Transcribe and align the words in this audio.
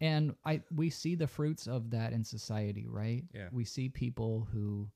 and 0.00 0.34
I 0.44 0.62
we 0.74 0.90
see 0.90 1.14
the 1.14 1.26
fruits 1.26 1.66
of 1.66 1.90
that 1.90 2.12
in 2.12 2.24
society, 2.24 2.86
right? 2.88 3.24
Yeah. 3.34 3.48
We 3.52 3.64
see 3.64 3.88
people 3.88 4.48
who, 4.52 4.88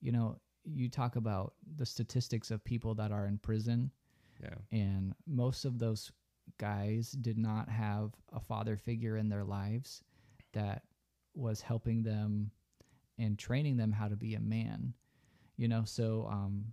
you 0.00 0.12
know, 0.12 0.38
you 0.64 0.88
talk 0.88 1.16
about 1.16 1.54
the 1.76 1.86
statistics 1.86 2.50
of 2.50 2.64
people 2.64 2.94
that 2.96 3.12
are 3.12 3.26
in 3.26 3.38
prison, 3.38 3.90
yeah. 4.42 4.54
and 4.72 5.14
most 5.26 5.64
of 5.64 5.78
those 5.78 6.10
guys 6.58 7.10
did 7.10 7.38
not 7.38 7.68
have 7.68 8.12
a 8.32 8.40
father 8.40 8.76
figure 8.76 9.16
in 9.16 9.28
their 9.28 9.44
lives 9.44 10.02
that 10.52 10.82
was 11.34 11.60
helping 11.60 12.02
them 12.02 12.50
and 13.18 13.38
training 13.38 13.76
them 13.76 13.92
how 13.92 14.08
to 14.08 14.16
be 14.16 14.34
a 14.34 14.40
man. 14.40 14.94
You 15.56 15.68
know, 15.68 15.84
so 15.84 16.28
um, 16.30 16.66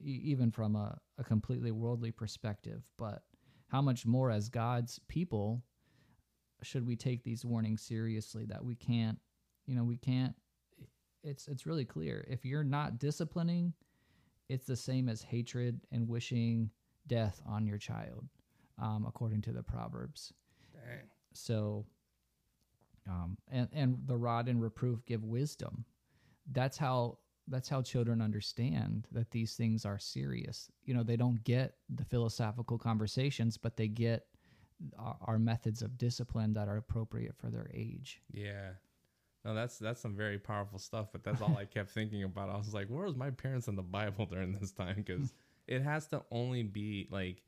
e- 0.00 0.20
even 0.24 0.50
from 0.50 0.76
a, 0.76 0.98
a 1.18 1.24
completely 1.24 1.70
worldly 1.70 2.10
perspective, 2.10 2.82
but 2.98 3.22
how 3.68 3.80
much 3.80 4.04
more 4.04 4.30
as 4.30 4.48
God's 4.48 4.98
people 5.08 5.62
should 6.62 6.86
we 6.86 6.96
take 6.96 7.22
these 7.22 7.44
warnings 7.44 7.82
seriously 7.82 8.44
that 8.46 8.64
we 8.64 8.74
can't, 8.74 9.18
you 9.66 9.74
know, 9.74 9.84
we 9.84 9.96
can't 9.96 10.34
it's 11.22 11.48
it's 11.48 11.66
really 11.66 11.84
clear. 11.84 12.26
If 12.28 12.44
you're 12.44 12.64
not 12.64 12.98
disciplining, 12.98 13.74
it's 14.48 14.66
the 14.66 14.76
same 14.76 15.08
as 15.08 15.22
hatred 15.22 15.80
and 15.92 16.08
wishing 16.08 16.70
death 17.06 17.40
on 17.46 17.66
your 17.66 17.78
child, 17.78 18.26
um, 18.78 19.04
according 19.06 19.42
to 19.42 19.52
the 19.52 19.62
Proverbs. 19.62 20.32
Dang. 20.72 21.08
So, 21.32 21.84
um, 23.08 23.36
and 23.50 23.68
and 23.72 23.98
the 24.06 24.16
rod 24.16 24.48
and 24.48 24.60
reproof 24.60 25.04
give 25.06 25.24
wisdom. 25.24 25.84
That's 26.52 26.78
how 26.78 27.18
that's 27.48 27.68
how 27.68 27.82
children 27.82 28.22
understand 28.22 29.06
that 29.12 29.30
these 29.30 29.54
things 29.54 29.84
are 29.84 29.98
serious. 29.98 30.70
You 30.84 30.94
know, 30.94 31.02
they 31.02 31.16
don't 31.16 31.42
get 31.44 31.74
the 31.88 32.04
philosophical 32.04 32.78
conversations, 32.78 33.56
but 33.56 33.76
they 33.76 33.88
get 33.88 34.26
our, 34.98 35.16
our 35.22 35.38
methods 35.38 35.82
of 35.82 35.98
discipline 35.98 36.54
that 36.54 36.68
are 36.68 36.76
appropriate 36.76 37.36
for 37.36 37.50
their 37.50 37.68
age. 37.74 38.20
Yeah. 38.32 38.70
No, 39.44 39.54
that's 39.54 39.78
that's 39.78 40.00
some 40.00 40.14
very 40.14 40.38
powerful 40.38 40.78
stuff. 40.78 41.08
But 41.12 41.24
that's 41.24 41.40
all 41.40 41.56
I 41.58 41.64
kept 41.76 41.90
thinking 41.90 42.22
about. 42.24 42.50
I 42.50 42.56
was 42.56 42.74
like, 42.74 42.88
where 42.88 43.04
was 43.06 43.16
my 43.16 43.30
parents 43.30 43.68
in 43.68 43.76
the 43.76 43.82
Bible 43.82 44.26
during 44.26 44.52
this 44.52 44.72
time? 44.72 44.96
Because 44.96 45.32
it 45.66 45.82
has 45.82 46.06
to 46.08 46.22
only 46.30 46.62
be 46.62 47.08
like, 47.10 47.42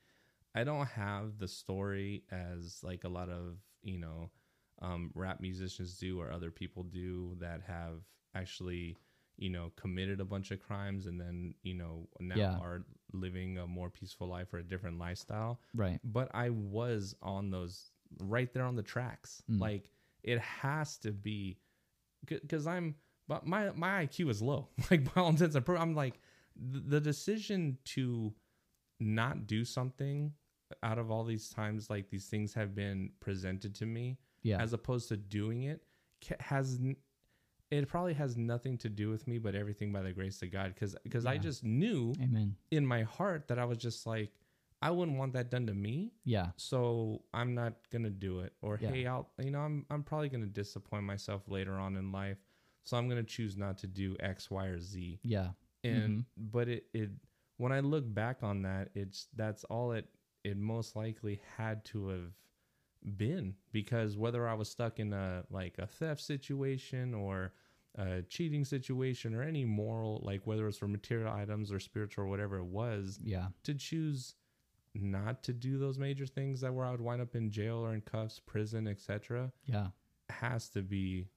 I 0.55 0.65
don't 0.65 0.87
have 0.89 1.39
the 1.39 1.48
story 1.48 2.25
as 2.31 2.81
like 2.83 3.05
a 3.05 3.09
lot 3.09 3.29
of 3.29 3.56
you 3.83 3.99
know, 3.99 4.31
um, 4.81 5.11
rap 5.15 5.41
musicians 5.41 5.99
do 5.99 6.21
or 6.21 6.31
other 6.33 6.51
people 6.51 6.83
do 6.84 7.37
that 7.41 7.61
have 7.67 8.01
actually 8.34 8.97
you 9.37 9.51
know 9.51 9.73
committed 9.77 10.21
a 10.21 10.25
bunch 10.25 10.51
of 10.51 10.61
crimes 10.61 11.06
and 11.06 11.21
then 11.21 11.55
you 11.62 11.75
know 11.75 12.09
now 12.21 12.37
Yeah. 12.37 12.59
are 12.61 12.84
living 13.15 13.59
a 13.59 13.67
more 13.67 13.91
peaceful 13.91 14.27
life 14.29 14.53
or 14.53 14.59
a 14.59 14.63
different 14.63 14.99
lifestyle 14.99 15.61
Right. 15.75 16.01
but 16.05 16.31
I 16.35 16.51
was 16.51 17.15
on 17.23 17.51
those 17.51 17.91
right 18.21 18.53
there 18.53 18.65
on 18.65 18.77
the 18.77 18.83
tracks. 18.83 19.43
Mm. 19.51 19.61
Like 19.61 19.91
it 20.23 20.39
has 20.39 20.99
to 20.99 21.13
be 21.13 21.59
because 22.25 22.67
I'm, 22.67 22.95
but 23.29 23.47
my 23.47 23.71
my 23.73 24.07
IQ 24.07 24.31
is 24.31 24.41
low. 24.43 24.69
Like 24.91 25.13
by 25.15 25.21
all 25.23 25.31
intents 25.31 25.55
and 25.57 25.65
purposes, 25.65 25.83
I'm 25.83 25.95
like 25.95 26.21
the, 26.57 27.01
decision 27.01 27.79
to 27.87 28.33
not 29.01 29.47
do 29.47 29.65
something 29.65 30.33
out 30.83 30.99
of 30.99 31.11
all 31.11 31.25
these 31.25 31.49
times, 31.51 31.91
like 31.91 32.11
these 32.11 32.27
things 32.27 32.55
have 32.55 32.75
been 32.75 33.11
presented 33.21 33.75
to 33.77 33.87
me, 33.87 34.19
Yeah. 34.43 34.61
as 34.63 34.73
opposed 34.73 35.09
to 35.09 35.17
doing 35.17 35.65
it, 35.65 35.83
has 36.41 36.79
it 37.73 37.89
probably 37.89 38.15
has 38.15 38.37
nothing 38.37 38.77
to 38.78 38.89
do 38.89 39.09
with 39.09 39.27
me, 39.27 39.39
but 39.39 39.55
everything 39.55 39.92
by 39.92 40.03
the 40.03 40.12
grace 40.12 40.42
of 40.42 40.53
God. 40.53 40.75
Because 40.75 40.95
because 41.03 41.25
I 41.25 41.39
just 41.39 41.65
knew 41.65 42.12
Amen. 42.23 42.55
in 42.70 42.87
my 42.87 43.03
heart 43.03 43.48
that 43.48 43.59
I 43.59 43.65
was 43.65 43.78
just 43.78 44.06
like, 44.06 44.31
I 44.83 44.91
wouldn't 44.91 45.17
want 45.17 45.33
that 45.33 45.51
done 45.51 45.67
to 45.67 45.75
me 45.75 46.12
Yeah. 46.25 46.48
so 46.56 47.23
I'm 47.33 47.55
not 47.55 47.75
gonna 47.91 48.11
do 48.11 48.41
it. 48.41 48.53
Or 48.61 48.78
Yeah. 48.81 48.91
hey, 48.91 49.06
I'll 49.06 49.31
you 49.39 49.50
know 49.50 49.61
I'm 49.61 49.87
I'm 49.91 50.03
probably 50.03 50.28
gonna 50.28 50.47
disappoint 50.47 51.05
myself 51.05 51.48
later 51.48 51.73
on 51.73 51.97
in 51.97 52.12
life, 52.12 52.39
so 52.83 52.97
I'm 52.98 53.09
gonna 53.09 53.23
choose 53.23 53.56
not 53.56 53.78
to 53.78 53.87
do 53.87 54.17
X, 54.20 54.50
Y, 54.50 54.67
or 54.67 54.81
Z. 54.81 55.20
Yeah. 55.23 55.53
And 55.83 56.11
mm-hmm. 56.11 56.20
but 56.37 56.69
it 56.69 56.87
it 56.93 57.10
when 57.56 57.72
I 57.72 57.81
look 57.81 58.04
back 58.12 58.43
on 58.43 58.62
that, 58.62 58.91
it's 58.94 59.28
that's 59.34 59.65
all 59.65 59.93
it 59.93 60.09
it 60.44 60.59
most 60.59 60.94
likely 60.94 61.41
had 61.56 61.84
to 61.87 62.09
have 62.09 62.33
been 63.16 63.54
because 63.72 64.16
whether 64.16 64.47
I 64.47 64.54
was 64.54 64.69
stuck 64.69 64.99
in 64.99 65.12
a 65.12 65.44
like 65.50 65.78
a 65.78 65.87
theft 65.87 66.21
situation 66.21 67.15
or 67.15 67.53
a 67.97 68.22
cheating 68.22 68.64
situation 68.64 69.34
or 69.34 69.42
any 69.42 69.64
moral 69.64 70.20
like 70.25 70.47
whether 70.47 70.66
it's 70.66 70.78
for 70.78 70.88
material 70.88 71.32
items 71.32 71.70
or 71.70 71.78
spiritual 71.78 72.25
or 72.25 72.28
whatever 72.28 72.56
it 72.58 72.64
was 72.64 73.19
Yeah. 73.22 73.48
to 73.64 73.75
choose 73.75 74.34
not 74.94 75.42
to 75.44 75.53
do 75.53 75.78
those 75.78 75.98
major 75.98 76.26
things 76.26 76.60
that 76.62 76.72
where 76.72 76.84
I 76.86 76.91
would 76.91 77.00
wind 77.00 77.20
up 77.22 77.34
in 77.34 77.50
jail 77.50 77.76
or 77.78 77.94
in 77.94 78.00
cuffs, 78.03 78.38
prison, 78.38 78.86
etc., 78.86 79.53
Yeah. 79.64 79.88
has 80.30 80.69
to 80.70 80.82
be 80.82 81.28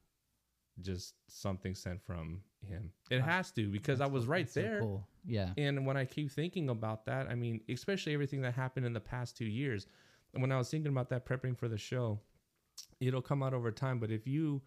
just 0.82 1.16
something 1.30 1.74
sent 1.74 2.02
from 2.02 2.44
him. 2.62 2.92
It 3.10 3.20
Wow. 3.20 3.26
has 3.26 3.52
to 3.52 3.70
because 3.70 4.02
I 4.02 4.08
was 4.08 4.26
right 4.28 4.46
that's 4.46 4.54
so 4.54 4.62
there. 4.62 4.80
cool. 4.82 5.08
Yeah. 5.24 5.54
And 5.58 5.86
when 5.86 5.96
I 5.98 6.04
keep 6.06 6.32
thinking 6.32 6.70
about 6.70 7.06
that, 7.06 7.28
I 7.28 7.36
mean, 7.36 7.62
especially 7.70 8.14
everything 8.14 8.42
that 8.42 8.54
happened 8.54 8.86
in 8.86 8.92
the 8.94 9.00
past 9.00 9.38
two 9.38 9.46
years, 9.46 9.88
when 10.32 10.52
I 10.52 10.58
was 10.58 10.70
thinking 10.70 10.92
about 10.92 11.10
that 11.10 11.26
prepping 11.26 11.58
for 11.58 11.68
the 11.70 11.78
show, 11.78 12.20
it'll 13.00 13.22
come 13.22 13.42
out 13.42 13.54
over 13.54 13.72
time. 13.72 14.00
But 14.00 14.12
if 14.12 14.28
you 14.28 14.62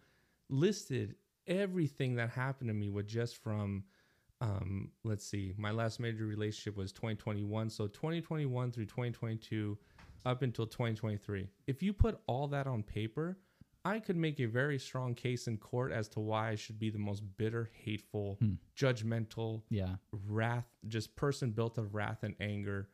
listed 0.49 1.15
everything 1.49 2.15
that 2.15 2.29
happened 2.29 2.69
to 2.69 2.73
me 2.73 2.89
with 2.89 3.07
just 3.07 3.37
from, 3.43 3.83
um, 4.39 4.91
let's 5.03 5.25
see, 5.25 5.53
my 5.57 5.71
last 5.71 5.99
major 5.99 6.25
relationship 6.25 6.77
was 6.77 6.91
2021. 6.93 7.69
So 7.69 7.87
2021 7.87 8.71
through 8.71 8.85
2022 8.85 9.77
up 10.25 10.41
until 10.43 10.65
2023. 10.67 11.47
If 11.67 11.81
you 11.83 11.91
put 11.91 12.19
all 12.27 12.47
that 12.49 12.67
on 12.67 12.83
paper, 12.83 13.39
I 13.85 13.99
could 13.99 14.17
make 14.17 14.39
a 14.39 14.45
very 14.45 14.77
strong 14.77 15.15
case 15.15 15.47
in 15.47 15.57
court 15.57 15.91
as 15.91 16.07
to 16.09 16.19
why 16.19 16.49
I 16.49 16.55
should 16.55 16.77
be 16.79 16.89
the 16.89 16.99
most 16.99 17.23
bitter, 17.37 17.69
hateful, 17.73 18.37
Hmm. 18.39 18.55
judgmental, 18.75 19.63
Yeah. 19.69 19.95
wrath, 20.11 20.69
just 20.87 21.15
person 21.15 21.51
built 21.51 21.77
of 21.77 21.95
wrath 21.95 22.23
and 22.23 22.35
anger 22.39 22.89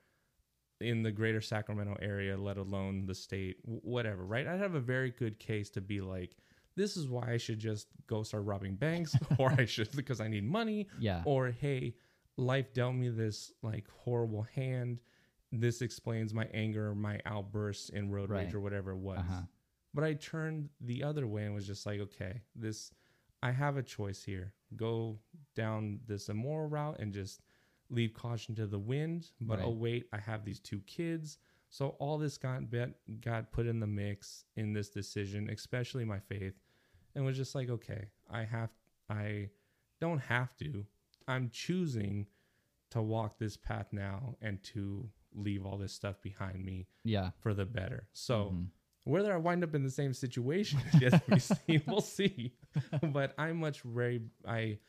in 0.82 1.02
the 1.04 1.12
greater 1.12 1.42
Sacramento 1.42 1.98
area, 2.02 2.38
let 2.38 2.58
alone 2.58 3.06
the 3.08 3.16
state, 3.16 3.58
whatever, 3.64 4.26
right? 4.26 4.46
I'd 4.46 4.60
have 4.60 4.76
a 4.76 4.80
very 4.80 5.10
good 5.10 5.40
case 5.40 5.70
to 5.72 5.82
be 5.82 6.02
like, 6.02 6.36
this 6.76 6.98
is 6.98 7.08
why 7.08 7.32
I 7.32 7.38
should 7.38 7.60
just 7.60 7.88
go 8.08 8.24
start 8.24 8.46
robbing 8.46 8.76
banks, 8.76 9.16
or 9.38 9.52
I 9.58 9.66
should 9.66 9.92
because 9.96 10.20
I 10.22 10.28
need 10.28 10.44
money, 10.44 10.88
Yeah. 11.00 11.22
or 11.26 11.52
hey, 11.52 11.96
life 12.38 12.74
dealt 12.74 12.96
me 12.96 13.10
this 13.10 13.54
like 13.62 13.88
horrible 13.90 14.44
hand. 14.44 15.00
This 15.52 15.82
explains 15.82 16.34
my 16.34 16.48
anger, 16.54 16.94
my 16.94 17.20
outbursts 17.26 17.90
in 17.90 18.12
road 18.12 18.30
Right. 18.30 18.46
rage, 18.46 18.54
or 18.54 18.60
whatever 18.60 18.92
it 18.92 18.98
was. 18.98 19.20
Uh-huh. 19.20 19.42
But 19.94 20.04
I 20.04 20.14
turned 20.16 20.70
the 20.82 21.04
other 21.04 21.26
way 21.26 21.46
and 21.46 21.56
was 21.56 21.66
just 21.66 21.86
like, 21.86 22.02
okay, 22.02 22.42
this, 22.56 22.92
I 23.42 23.52
have 23.52 23.78
a 23.78 23.84
choice 23.84 24.22
here. 24.24 24.54
Go 24.76 25.20
down 25.56 26.02
this 26.06 26.28
immoral 26.28 26.68
route 26.68 27.00
and 27.00 27.14
just 27.14 27.40
leave 27.90 28.14
caution 28.14 28.54
to 28.56 28.68
the 28.68 28.80
wind. 28.80 29.32
But 29.40 29.60
oh 29.62 29.70
wait, 29.70 30.08
I 30.12 30.18
have 30.18 30.44
these 30.44 30.60
two 30.60 30.82
kids. 30.82 31.38
So 31.70 31.90
all 32.00 32.18
this 32.18 32.38
got 32.38 32.70
bet, 32.70 32.90
got 33.22 33.52
put 33.54 33.66
in 33.68 33.80
the 33.80 33.88
mix 33.88 34.44
in 34.58 34.74
this 34.74 34.90
decision, 34.90 35.50
especially 35.50 36.04
my 36.04 36.20
faith, 36.20 36.54
and 37.16 37.26
was 37.26 37.38
just 37.38 37.56
like, 37.56 37.70
okay, 37.70 38.10
I 38.30 38.44
have, 38.44 38.70
I 39.10 39.50
don't 40.02 40.20
have 40.20 40.56
to. 40.58 40.86
I'm 41.28 41.50
choosing 41.50 42.28
to 42.92 43.02
walk 43.02 43.40
this 43.40 43.58
path 43.58 43.88
now 43.92 44.36
and 44.42 44.62
to 44.64 45.10
leave 45.34 45.66
all 45.66 45.78
this 45.78 45.94
stuff 45.94 46.22
behind 46.22 46.64
me 46.64 46.88
Yeah. 47.04 47.32
for 47.40 47.54
the 47.54 47.66
better. 47.66 48.08
So 48.14 48.52
Mhm. 48.52 48.68
whether 49.06 49.34
I 49.34 49.38
wind 49.38 49.64
up 49.64 49.74
in 49.76 49.84
the 49.84 49.90
same 49.90 50.14
situation 50.14 50.80
to 51.00 51.22
be 51.28 51.40
seen. 51.40 51.82
We'll 51.88 52.02
see. 52.02 52.54
But 53.14 53.34
I'm 53.38 53.58
much 53.58 53.82
very 53.82 54.22
I 54.46 54.80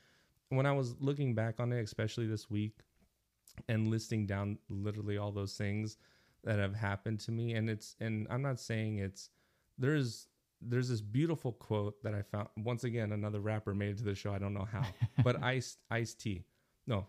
when 0.48 0.66
I 0.66 0.72
was 0.72 1.00
looking 1.00 1.34
back 1.34 1.58
on 1.60 1.72
it, 1.72 1.80
especially 1.82 2.26
this 2.26 2.48
week, 2.50 2.78
and 3.68 3.88
listing 3.88 4.26
down 4.26 4.58
literally 4.68 5.16
all 5.18 5.32
those 5.32 5.56
things 5.56 5.96
that 6.44 6.58
have 6.58 6.74
happened 6.74 7.20
to 7.20 7.32
me, 7.32 7.54
and 7.54 7.68
it's 7.70 7.96
and 8.00 8.26
I'm 8.30 8.42
not 8.42 8.60
saying 8.60 8.98
it's 8.98 9.30
there's 9.78 10.28
there's 10.60 10.88
this 10.88 11.00
beautiful 11.00 11.52
quote 11.52 12.02
that 12.02 12.14
I 12.14 12.22
found 12.22 12.48
once 12.56 12.84
again 12.84 13.12
another 13.12 13.40
rapper 13.40 13.74
made 13.74 13.90
it 13.90 13.98
to 13.98 14.04
the 14.04 14.14
show. 14.14 14.32
I 14.32 14.38
don't 14.38 14.54
know 14.54 14.66
how, 14.70 14.82
but 15.22 15.42
Ice 15.42 15.76
Ice 15.90 16.14
T, 16.14 16.44
no, 16.86 17.06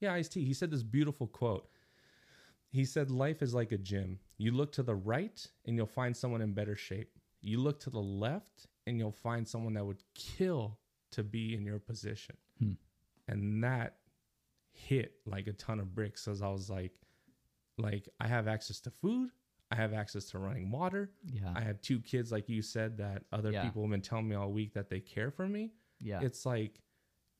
yeah, 0.00 0.14
Ice 0.14 0.28
T. 0.28 0.44
He 0.44 0.54
said 0.54 0.70
this 0.70 0.82
beautiful 0.82 1.26
quote. 1.26 1.68
He 2.70 2.84
said, 2.84 3.10
Life 3.10 3.42
is 3.42 3.54
like 3.54 3.72
a 3.72 3.78
gym. 3.78 4.18
You 4.38 4.52
look 4.52 4.72
to 4.72 4.82
the 4.82 4.94
right 4.94 5.44
and 5.66 5.76
you'll 5.76 5.86
find 5.86 6.16
someone 6.16 6.40
in 6.40 6.54
better 6.54 6.76
shape. 6.76 7.10
You 7.42 7.60
look 7.60 7.80
to 7.80 7.90
the 7.90 8.00
left 8.00 8.66
and 8.86 8.98
you'll 8.98 9.12
find 9.12 9.46
someone 9.46 9.74
that 9.74 9.84
would 9.84 10.02
kill 10.14 10.78
to 11.12 11.22
be 11.22 11.54
in 11.54 11.64
your 11.64 11.78
position. 11.78 12.36
Hmm. 12.58 12.72
And 13.28 13.62
that 13.64 13.96
hit 14.72 15.14
like 15.26 15.46
a 15.46 15.52
ton 15.52 15.80
of 15.80 15.94
bricks 15.94 16.28
as 16.28 16.42
I 16.42 16.48
was 16.48 16.70
like, 16.70 16.92
like 17.76 18.08
I 18.20 18.28
have 18.28 18.48
access 18.48 18.80
to 18.80 18.90
food, 18.90 19.30
I 19.70 19.76
have 19.76 19.92
access 19.92 20.24
to 20.30 20.38
running 20.38 20.70
water. 20.70 21.10
Yeah. 21.24 21.52
I 21.54 21.60
have 21.60 21.80
two 21.80 22.00
kids, 22.00 22.32
like 22.32 22.48
you 22.48 22.62
said, 22.62 22.98
that 22.98 23.24
other 23.32 23.52
Yeah. 23.52 23.62
people 23.64 23.82
have 23.82 23.90
been 23.90 24.00
telling 24.00 24.28
me 24.28 24.34
all 24.36 24.50
week 24.50 24.74
that 24.74 24.90
they 24.90 25.00
care 25.00 25.30
for 25.30 25.46
me 25.48 25.72
yeah. 26.00 26.20
it's 26.22 26.44
like 26.46 26.80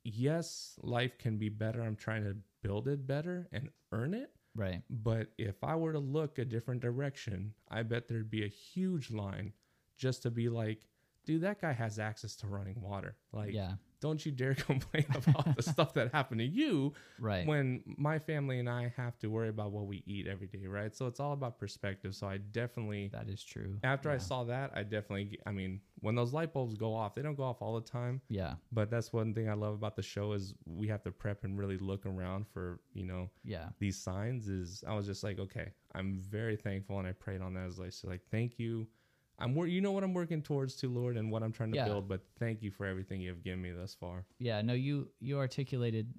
yes 0.05 0.79
life 0.83 1.19
can 1.19 1.37
be 1.39 1.49
better 1.49 1.83
i'm 1.83 1.97
trying 1.97 2.25
to 2.25 2.37
build 2.63 2.89
it 2.89 3.07
better 3.07 3.49
and 3.53 3.69
earn 3.93 4.15
it 4.15 4.31
right. 4.55 4.83
but 4.89 5.29
if 5.39 5.63
i 5.63 5.75
were 5.75 5.93
to 5.93 5.99
look 5.99 6.39
a 6.39 6.45
different 6.45 6.81
direction 6.81 7.53
i 7.71 7.83
bet 7.83 8.09
there'd 8.09 8.31
be 8.31 8.45
a 8.45 8.49
huge 8.49 9.11
line 9.11 9.53
just 9.97 10.23
to 10.23 10.31
be 10.31 10.49
like, 10.49 10.87
dude, 11.27 11.43
that 11.43 11.61
guy 11.61 11.73
has 11.73 11.99
access 11.99 12.35
to 12.37 12.47
running 12.47 12.81
water. 12.81 13.17
Like, 13.33 13.53
yeah. 13.53 13.73
Don't 14.01 14.25
you 14.25 14.33
dare 14.33 14.55
complain 14.71 15.07
about 15.15 15.57
the 15.57 15.63
stuff 15.63 15.95
that 15.95 16.13
happened 16.13 16.41
to 16.41 16.47
you 16.47 16.93
Right. 17.19 17.47
when 17.47 17.83
my 17.99 18.19
family 18.19 18.59
and 18.59 18.69
I 18.69 18.93
have 18.97 19.19
to 19.21 19.29
worry 19.29 19.49
about 19.51 19.73
what 19.73 19.87
we 19.87 20.03
eat 20.07 20.27
every 20.27 20.47
day, 20.47 20.67
right? 20.67 20.95
So 20.97 21.07
it's 21.07 21.21
all 21.21 21.33
about 21.35 21.59
perspective. 21.59 22.15
So 22.15 22.27
I 22.27 22.39
definitely, 22.39 23.09
that 23.13 23.29
is 23.29 23.43
true. 23.45 23.77
after 23.85 24.11
I 24.11 24.19
saw 24.19 24.45
that, 24.45 24.71
I 24.75 24.83
definitely, 24.83 25.39
I 25.47 25.53
mean, 25.53 25.81
when 26.01 26.15
those 26.15 26.33
light 26.33 26.53
bulbs 26.55 26.75
go 26.77 26.95
off, 26.95 27.15
they 27.15 27.23
don't 27.23 27.35
go 27.37 27.43
off 27.45 27.61
all 27.61 27.75
the 27.75 27.87
time, 27.87 28.21
Yeah. 28.29 28.55
but 28.73 28.91
that's 28.91 29.13
one 29.13 29.35
thing 29.35 29.49
I 29.51 29.55
love 29.55 29.75
about 29.75 29.97
the 29.97 30.03
show 30.03 30.33
is 30.33 30.55
we 30.65 30.89
have 30.89 31.03
to 31.03 31.11
prep 31.13 31.45
and 31.45 31.59
really 31.59 31.77
look 31.79 32.07
around 32.07 32.47
for, 32.49 32.81
you 32.95 33.05
know, 33.05 33.29
Yeah. 33.45 33.69
these 33.79 33.99
signs 33.99 34.49
is 34.49 34.83
I 34.87 34.95
was 34.95 35.05
just 35.07 35.23
like, 35.23 35.39
okay, 35.39 35.73
I'm 35.95 36.21
very 36.21 36.57
thankful, 36.57 36.99
and 36.99 37.07
I 37.07 37.13
prayed 37.13 37.43
on 37.43 37.55
that 37.55 37.67
as 37.67 37.79
like, 37.79 37.93
so 37.93 38.09
like, 38.09 38.23
thank 38.31 38.59
you. 38.59 38.87
I'm 39.41 39.55
wor- 39.55 39.67
you 39.67 39.81
know 39.81 39.93
what 39.93 40.05
I'm 40.05 40.13
working 40.15 40.43
towards 40.43 40.77
to 40.77 40.89
Lord 40.89 41.17
and 41.17 41.31
what 41.31 41.43
I'm 41.43 41.53
trying 41.53 41.71
to 41.73 41.77
Yeah. 41.77 41.87
build, 41.87 42.09
but 42.09 42.23
thank 42.39 42.63
you 42.63 42.71
for 42.71 42.87
everything 42.87 43.21
you've 43.21 43.43
given 43.43 43.63
me 43.63 43.71
thus 43.73 43.95
far. 43.95 44.27
Yeah, 44.39 44.61
no, 44.63 44.75
you 44.75 45.11
you 45.21 45.39
articulated 45.39 46.13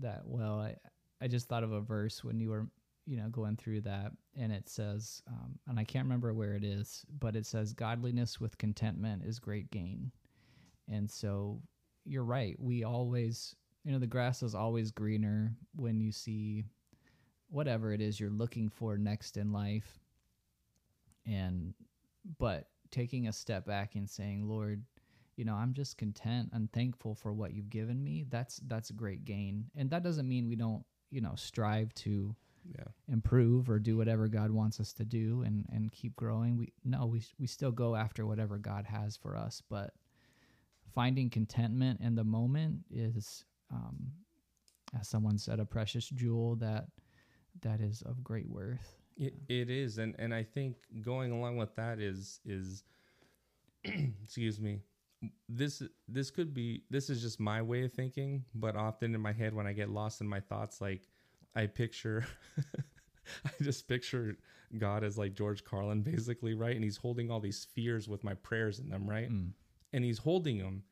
that 0.00 0.26
well. 0.26 0.60
I 0.60 0.76
I 1.20 1.28
just 1.28 1.48
thought 1.48 1.64
of 1.64 1.72
a 1.72 1.80
verse 1.80 2.22
when 2.22 2.38
you 2.40 2.50
were 2.50 2.68
you 3.06 3.16
know 3.16 3.28
going 3.28 3.56
through 3.56 3.82
that, 3.82 4.12
and 4.36 4.52
it 4.52 4.68
says, 4.68 5.22
um, 5.26 5.58
and 5.66 5.78
I 5.78 5.84
can't 5.84 6.04
remember 6.04 6.32
where 6.32 6.54
it 6.54 6.64
is, 6.64 7.04
but 7.18 7.36
it 7.36 7.44
says, 7.46 7.72
"Godliness 7.72 8.40
with 8.40 8.56
contentment 8.58 9.24
is 9.24 9.38
great 9.38 9.70
gain." 9.70 10.12
And 10.88 11.10
so 11.10 11.62
you're 12.04 12.24
right. 12.24 12.58
We 12.60 12.84
always, 12.84 13.56
you 13.84 13.92
know, 13.92 13.98
the 13.98 14.06
grass 14.06 14.42
is 14.42 14.54
always 14.54 14.90
greener 14.90 15.56
when 15.74 15.98
you 16.00 16.12
see 16.12 16.64
whatever 17.48 17.92
it 17.92 18.00
is 18.00 18.20
you're 18.20 18.30
looking 18.30 18.68
for 18.68 18.98
next 18.98 19.36
in 19.36 19.52
life. 19.52 19.98
And 21.26 21.74
but 22.38 22.68
taking 22.90 23.28
a 23.28 23.32
step 23.32 23.66
back 23.66 23.94
and 23.94 24.08
saying, 24.08 24.48
Lord, 24.48 24.84
you 25.36 25.44
know, 25.44 25.54
I'm 25.54 25.74
just 25.74 25.98
content 25.98 26.50
and 26.52 26.70
thankful 26.72 27.14
for 27.14 27.32
what 27.32 27.52
you've 27.54 27.70
given 27.70 28.02
me. 28.02 28.24
That's 28.28 28.58
that's 28.66 28.90
a 28.90 28.94
great 28.94 29.24
gain. 29.24 29.66
And 29.76 29.90
that 29.90 30.02
doesn't 30.02 30.28
mean 30.28 30.48
we 30.48 30.56
don't, 30.56 30.84
you 31.10 31.20
know, 31.20 31.34
strive 31.36 31.92
to 31.94 32.34
Yeah. 32.64 32.84
improve 33.08 33.68
or 33.68 33.78
do 33.78 33.96
whatever 33.96 34.28
God 34.28 34.50
wants 34.50 34.80
us 34.80 34.92
to 34.94 35.04
do 35.04 35.42
and 35.42 35.66
and 35.70 35.90
keep 35.92 36.14
growing. 36.16 36.56
We 36.56 36.72
no, 36.84 37.06
we 37.06 37.22
we 37.38 37.46
still 37.46 37.72
go 37.72 37.94
after 37.96 38.24
whatever 38.26 38.58
God 38.58 38.86
has 38.86 39.16
for 39.16 39.36
us, 39.36 39.60
but 39.68 39.92
finding 40.94 41.30
contentment 41.30 42.00
in 42.00 42.14
the 42.14 42.24
moment 42.24 42.84
is 42.90 43.44
um 43.72 44.12
as 44.98 45.08
someone 45.08 45.38
said 45.38 45.58
a 45.58 45.64
precious 45.64 46.08
jewel 46.08 46.56
that 46.56 46.86
that 47.62 47.80
is 47.80 48.02
of 48.02 48.22
great 48.22 48.48
worth. 48.48 49.00
It, 49.16 49.34
it 49.48 49.70
is, 49.70 49.98
and 49.98 50.14
and 50.18 50.34
I 50.34 50.42
think 50.42 50.76
going 51.00 51.30
along 51.30 51.56
with 51.56 51.74
that 51.76 52.00
is 52.00 52.40
is, 52.44 52.82
excuse 54.24 54.60
me, 54.60 54.80
this 55.48 55.82
this 56.08 56.30
could 56.30 56.52
be 56.54 56.82
this 56.90 57.10
is 57.10 57.22
just 57.22 57.38
my 57.40 57.62
way 57.62 57.84
of 57.84 57.92
thinking, 57.92 58.44
but 58.54 58.76
often 58.76 59.14
in 59.14 59.20
my 59.20 59.32
head 59.32 59.54
when 59.54 59.66
I 59.66 59.72
get 59.72 59.90
lost 59.90 60.20
in 60.20 60.26
my 60.28 60.40
thoughts, 60.40 60.80
like 60.80 61.08
I 61.54 61.66
picture, 61.66 62.24
I 63.44 63.50
just 63.62 63.86
picture 63.88 64.36
God 64.78 65.04
as 65.04 65.16
like 65.16 65.34
George 65.34 65.64
Carlin, 65.64 66.02
basically, 66.02 66.54
right, 66.54 66.74
and 66.74 66.82
he's 66.84 66.96
holding 66.96 67.30
all 67.30 67.40
these 67.40 67.58
spheres 67.58 68.08
with 68.08 68.24
my 68.24 68.34
prayers 68.34 68.80
in 68.80 68.88
them, 68.88 69.08
right, 69.08 69.30
Mm. 69.30 69.50
and 69.92 70.04
he's 70.04 70.18
holding 70.18 70.58
them. 70.58 70.82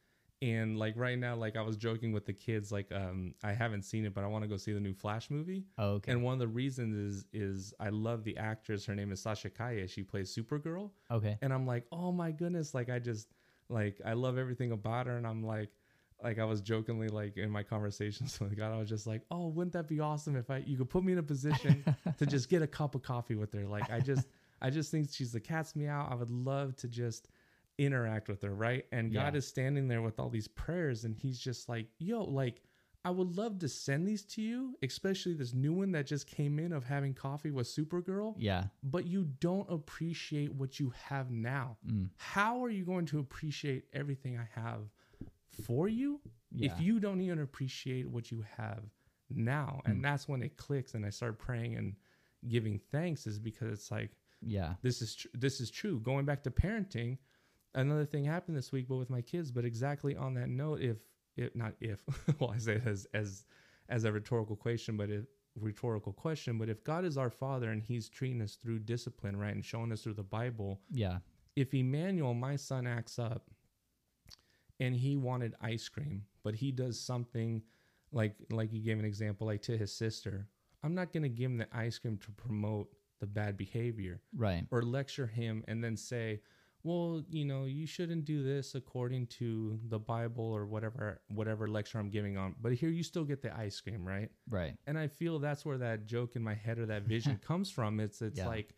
And 0.43 0.77
like 0.77 0.95
right 0.97 1.17
now, 1.17 1.37
like 1.37 1.57
I 1.57 1.63
was 1.63 1.77
joking 1.77 2.11
with 2.13 2.27
the 2.27 2.33
kids, 2.33 2.73
like 2.73 2.91
um 2.93 3.33
I 3.45 3.53
haven't 3.53 3.83
seen 3.83 4.05
it, 4.05 4.13
but 4.13 4.25
I 4.25 4.27
want 4.27 4.43
to 4.43 4.49
go 4.49 4.57
see 4.57 4.73
the 4.73 4.81
new 4.81 4.93
Flash 4.93 5.31
movie. 5.31 5.65
Oh, 5.79 5.91
okay. 5.93 6.11
And 6.11 6.23
one 6.25 6.33
of 6.33 6.41
the 6.41 6.49
reasons 6.49 6.97
is 6.97 7.25
is 7.33 7.73
I 7.79 7.91
love 7.91 8.25
the 8.25 8.37
actress. 8.37 8.85
Her 8.85 8.95
name 8.97 9.13
is 9.13 9.23
Sasha 9.23 9.49
Calle. 9.49 9.87
She 9.87 10.03
plays 10.03 10.35
Supergirl, 10.35 10.91
okay. 11.13 11.39
and 11.43 11.53
I'm 11.53 11.65
like, 11.65 11.87
oh 11.93 12.11
my 12.11 12.33
goodness, 12.33 12.75
like 12.75 12.91
I 12.91 12.99
just 12.99 13.29
like 13.69 14.01
I 14.05 14.15
love 14.15 14.37
everything 14.37 14.73
about 14.73 15.07
her, 15.07 15.17
and 15.17 15.29
I'm 15.29 15.45
like, 15.45 15.71
like 16.25 16.41
I 16.41 16.45
was 16.45 16.61
jokingly 16.61 17.09
like 17.09 17.37
in 17.37 17.49
my 17.49 17.63
conversations 17.63 18.41
with 18.41 18.57
God, 18.57 18.73
I 18.73 18.79
was 18.79 18.89
just 18.89 19.07
like, 19.07 19.23
oh, 19.31 19.47
wouldn't 19.47 19.75
that 19.75 19.87
be 19.87 20.01
awesome 20.01 20.35
if 20.35 20.51
I 20.51 20.59
you 20.59 20.77
could 20.77 20.91
put 20.91 21.05
me 21.05 21.13
in 21.13 21.19
a 21.19 21.23
position 21.23 21.85
to 22.19 22.27
just 22.27 22.49
get 22.49 22.63
a 22.63 22.67
cup 22.67 22.97
of 22.97 23.03
coffee 23.03 23.37
with 23.37 23.53
her? 23.53 23.65
Like 23.65 23.91
I 23.93 24.01
just 24.01 24.27
I 24.61 24.71
just 24.71 24.91
think 24.91 25.09
she's 25.13 25.31
the 25.31 25.41
cat's 25.41 25.77
meow. 25.77 26.09
I 26.11 26.17
would 26.17 26.31
love 26.31 26.75
to 26.77 26.89
just 26.89 27.29
interact 27.79 28.29
with 28.29 28.43
her, 28.43 28.55
right? 28.55 28.85
And 28.93 29.13
God 29.13 29.35
Yeah. 29.35 29.39
is 29.39 29.47
standing 29.47 29.89
there 29.89 30.03
with 30.03 30.19
all 30.19 30.29
these 30.31 30.49
prayers, 30.49 31.05
and 31.05 31.17
He's 31.17 31.39
just 31.39 31.69
like, 31.69 31.89
yo, 31.99 32.23
like. 32.25 32.63
I 33.05 33.11
would 33.11 33.37
love 33.37 33.59
to 33.59 33.69
send 33.69 34.07
these 34.07 34.25
to 34.27 34.41
you, 34.43 34.79
especially 34.81 35.35
this 35.35 35.53
new 35.53 35.73
one 35.73 35.91
that 35.91 36.07
just 36.07 36.29
came 36.29 36.61
in 36.61 36.73
of 36.73 36.85
having 36.85 37.15
coffee 37.15 37.51
with 37.51 37.67
Supergirl 37.67 38.37
Yeah. 38.39 38.67
but 38.85 39.07
you 39.09 39.25
don't 39.25 39.69
appreciate 39.69 40.53
what 40.55 40.79
you 40.79 40.91
have 40.91 41.29
now. 41.33 41.79
Mm. 41.85 42.11
How 42.19 42.63
are 42.65 42.71
you 42.71 42.85
going 42.85 43.07
to 43.07 43.19
appreciate 43.19 43.87
everything 43.93 44.39
I 44.39 44.45
have 44.55 44.89
for 45.65 45.89
you 45.89 46.21
Yeah. 46.53 46.73
if 46.73 46.81
you 46.81 47.01
don't 47.01 47.21
even 47.21 47.41
appreciate 47.41 48.09
what 48.09 48.31
you 48.31 48.43
have 48.57 48.85
now? 49.29 49.81
And 49.85 50.05
that's 50.05 50.29
when 50.29 50.41
it 50.41 50.57
clicks 50.57 50.95
and 50.95 51.05
I 51.05 51.11
start 51.11 51.41
praying 51.41 51.75
and 51.75 51.97
giving 52.47 52.79
thanks 52.93 53.27
is 53.27 53.41
because 53.41 53.73
it's 53.73 53.91
like 53.91 54.13
yeah. 54.41 54.75
this 54.83 55.03
is 55.03 55.17
tr- 55.17 55.27
this 55.35 55.61
is 55.61 55.73
true. 55.73 55.99
Going 55.99 56.25
back 56.25 56.45
to 56.45 56.53
parenting, 56.53 57.19
another 57.75 58.05
thing 58.05 58.25
happened 58.25 58.57
this 58.57 58.73
week 58.73 58.87
but 58.89 58.97
with 58.97 59.11
my 59.11 59.21
kids, 59.23 59.51
but 59.51 59.65
exactly 59.65 60.17
on 60.17 60.35
that 60.35 60.49
note 60.49 60.81
if 60.81 60.99
if 61.37 61.55
not 61.57 61.75
if 61.81 62.03
well 62.41 62.51
I 62.51 62.59
say 62.59 62.75
it 62.75 62.87
as 62.87 63.07
as 63.15 63.45
as 63.89 64.05
a 64.05 64.13
rhetorical 64.13 64.57
question, 64.57 64.97
but 64.97 65.11
if 65.11 65.25
rhetorical 65.59 66.13
question, 66.13 66.57
but 66.59 66.69
if 66.71 66.83
God 66.83 67.05
is 67.05 67.19
our 67.19 67.29
father 67.31 67.71
and 67.71 67.83
he's 67.83 68.09
treating 68.09 68.41
us 68.41 68.55
through 68.55 68.79
discipline, 68.81 69.37
right, 69.37 69.55
and 69.55 69.65
showing 69.65 69.93
us 69.93 70.03
through 70.03 70.15
the 70.15 70.23
Bible, 70.23 70.81
Yeah. 70.91 71.19
if 71.57 71.75
Emmanuel, 71.75 72.33
my 72.33 72.57
son, 72.57 72.87
acts 72.87 73.19
up 73.19 73.51
and 74.81 74.95
he 74.97 75.17
wanted 75.17 75.55
ice 75.61 75.89
cream, 75.89 76.25
but 76.43 76.55
he 76.55 76.73
does 76.73 76.99
something 76.99 77.63
like 78.13 78.35
like 78.51 78.73
you 78.73 78.81
gave 78.83 78.99
an 78.99 79.05
example, 79.05 79.47
like 79.47 79.63
to 79.63 79.77
his 79.77 79.93
sister, 79.95 80.49
I'm 80.83 80.95
not 80.95 81.13
gonna 81.13 81.29
give 81.29 81.51
him 81.51 81.59
the 81.59 81.69
ice 81.77 81.99
cream 81.99 82.19
to 82.19 82.31
promote 82.33 82.89
the 83.21 83.27
bad 83.27 83.57
behavior 83.57 84.21
Right. 84.35 84.67
or 84.71 84.83
lecture 84.83 85.27
him 85.29 85.65
and 85.69 85.83
then 85.83 85.97
say, 85.97 86.41
well, 86.85 87.23
you 87.31 87.45
know, 87.45 87.65
you 87.65 87.87
shouldn't 87.87 88.25
do 88.25 88.43
this 88.43 88.75
according 88.75 89.29
to 89.29 89.79
the 89.89 89.99
Bible 89.99 90.45
or 90.45 90.67
whatever 90.67 91.21
whatever 91.29 91.69
lecture 91.69 91.99
I'm 91.99 92.11
giving 92.11 92.37
on. 92.37 92.55
But 92.61 92.73
here 92.75 92.89
you 92.91 93.03
still 93.03 93.25
get 93.25 93.43
the 93.43 93.57
ice 93.57 93.81
cream, 93.81 94.07
right? 94.07 94.31
Right. 94.49 94.77
And 94.87 94.99
I 94.99 95.07
feel 95.07 95.39
that's 95.39 95.65
where 95.65 95.79
that 95.79 96.07
joke 96.07 96.35
in 96.37 96.43
my 96.43 96.55
head 96.55 96.79
or 96.79 96.87
that 96.87 97.05
vision 97.05 97.37
comes 97.43 97.71
from. 97.71 98.01
It's 98.01 98.21
it's 98.21 98.39
Yeah. 98.39 98.49
like 98.49 98.75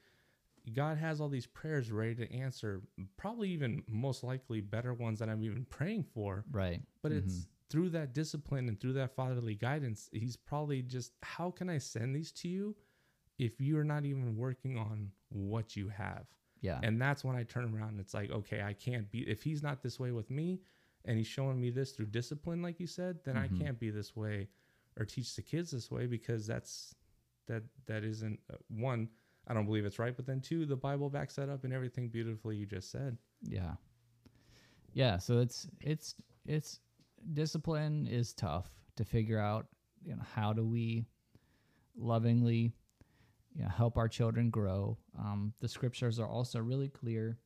God 0.72 0.96
has 0.98 1.20
all 1.20 1.28
these 1.28 1.46
prayers 1.46 1.90
ready 1.92 2.14
to 2.14 2.32
answer, 2.32 2.82
probably 3.16 3.50
even 3.50 3.82
most 3.86 4.22
likely 4.24 4.60
better 4.60 4.94
ones 4.94 5.18
that 5.18 5.28
I'm 5.28 5.42
even 5.42 5.64
praying 5.66 6.04
for. 6.04 6.44
Right. 6.50 6.82
But 7.02 7.12
Mhm. 7.12 7.18
it's 7.18 7.46
through 7.70 7.90
that 7.90 8.12
discipline 8.14 8.68
and 8.68 8.80
through 8.80 8.94
that 8.94 9.14
fatherly 9.14 9.54
guidance, 9.54 10.08
he's 10.12 10.36
probably 10.36 10.80
just, 10.82 11.12
how 11.22 11.50
can 11.50 11.68
I 11.68 11.78
send 11.78 12.14
these 12.14 12.32
to 12.32 12.48
you 12.48 12.76
if 13.38 13.60
you're 13.60 13.84
not 13.84 14.04
even 14.04 14.36
working 14.36 14.78
on 14.78 15.10
what 15.28 15.76
you 15.76 15.88
have? 15.88 16.26
Yeah. 16.64 16.80
And 16.82 17.00
that's 17.00 17.22
when 17.24 17.36
I 17.36 17.42
turn 17.42 17.64
around 17.74 17.90
and 17.90 18.00
it's 18.00 18.14
like, 18.14 18.30
okay, 18.30 18.62
I 18.62 18.72
can't 18.72 19.10
be, 19.10 19.20
if 19.28 19.42
he's 19.42 19.62
not 19.62 19.82
this 19.82 20.00
way 20.00 20.12
with 20.12 20.30
me 20.30 20.60
and 21.04 21.18
he's 21.18 21.26
showing 21.26 21.60
me 21.60 21.70
this 21.70 21.92
through 21.92 22.06
discipline, 22.06 22.62
like 22.62 22.80
you 22.80 22.86
said, 22.86 23.18
then 23.24 23.34
Mhm. 23.36 23.44
I 23.44 23.48
can't 23.58 23.78
be 23.78 23.90
this 23.90 24.16
way 24.16 24.48
or 24.98 25.04
teach 25.04 25.36
the 25.36 25.42
kids 25.42 25.70
this 25.70 25.90
way 25.90 26.06
because 26.06 26.46
that's, 26.46 26.94
that, 27.48 27.62
that 27.86 28.02
isn't 28.04 28.40
uh, 28.50 28.56
one, 28.68 29.08
I 29.46 29.52
don't 29.52 29.66
believe 29.66 29.84
it's 29.84 29.98
right. 29.98 30.16
But 30.16 30.24
then 30.26 30.40
two, 30.40 30.64
the 30.64 30.76
Bible 30.76 31.10
backs 31.10 31.36
that 31.36 31.50
up 31.50 31.64
and 31.64 31.72
everything 31.74 32.08
beautifully 32.08 32.56
you 32.56 32.64
just 32.66 32.90
said. 32.90 33.18
Yeah. 33.42 33.74
Yeah, 34.94 35.18
so 35.18 35.40
it's 35.40 35.66
it's 35.80 36.14
it's 36.46 36.78
discipline 37.34 38.06
is 38.06 38.32
tough 38.32 38.70
to 38.96 39.04
figure 39.04 39.40
out, 39.40 39.66
you 40.02 40.14
know, 40.16 40.22
how 40.34 40.52
do 40.54 40.64
we 40.64 41.04
lovingly 41.96 42.72
you 43.54 43.62
know, 43.62 43.68
help 43.68 43.96
our 43.96 44.08
children 44.08 44.50
grow. 44.50 44.98
Um, 45.18 45.52
the 45.60 45.68
scriptures 45.68 46.18
are 46.18 46.28
also 46.28 46.58
really 46.60 46.88
clear 46.88 47.38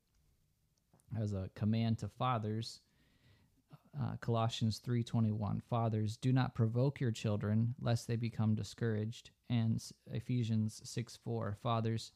as 1.20 1.32
a 1.32 1.50
command 1.54 1.98
to 1.98 2.08
fathers. 2.08 2.80
Uh, 3.98 4.16
Colossians 4.20 4.80
3:21 4.80 5.60
Fathers 5.62 6.16
do 6.16 6.32
not 6.32 6.54
provoke 6.54 7.00
your 7.00 7.10
children 7.10 7.74
lest 7.80 8.06
they 8.06 8.16
become 8.16 8.54
discouraged 8.54 9.30
and 9.48 9.82
Ephesians 10.12 10.80
6:4 10.84 11.56
Fathers 11.56 12.12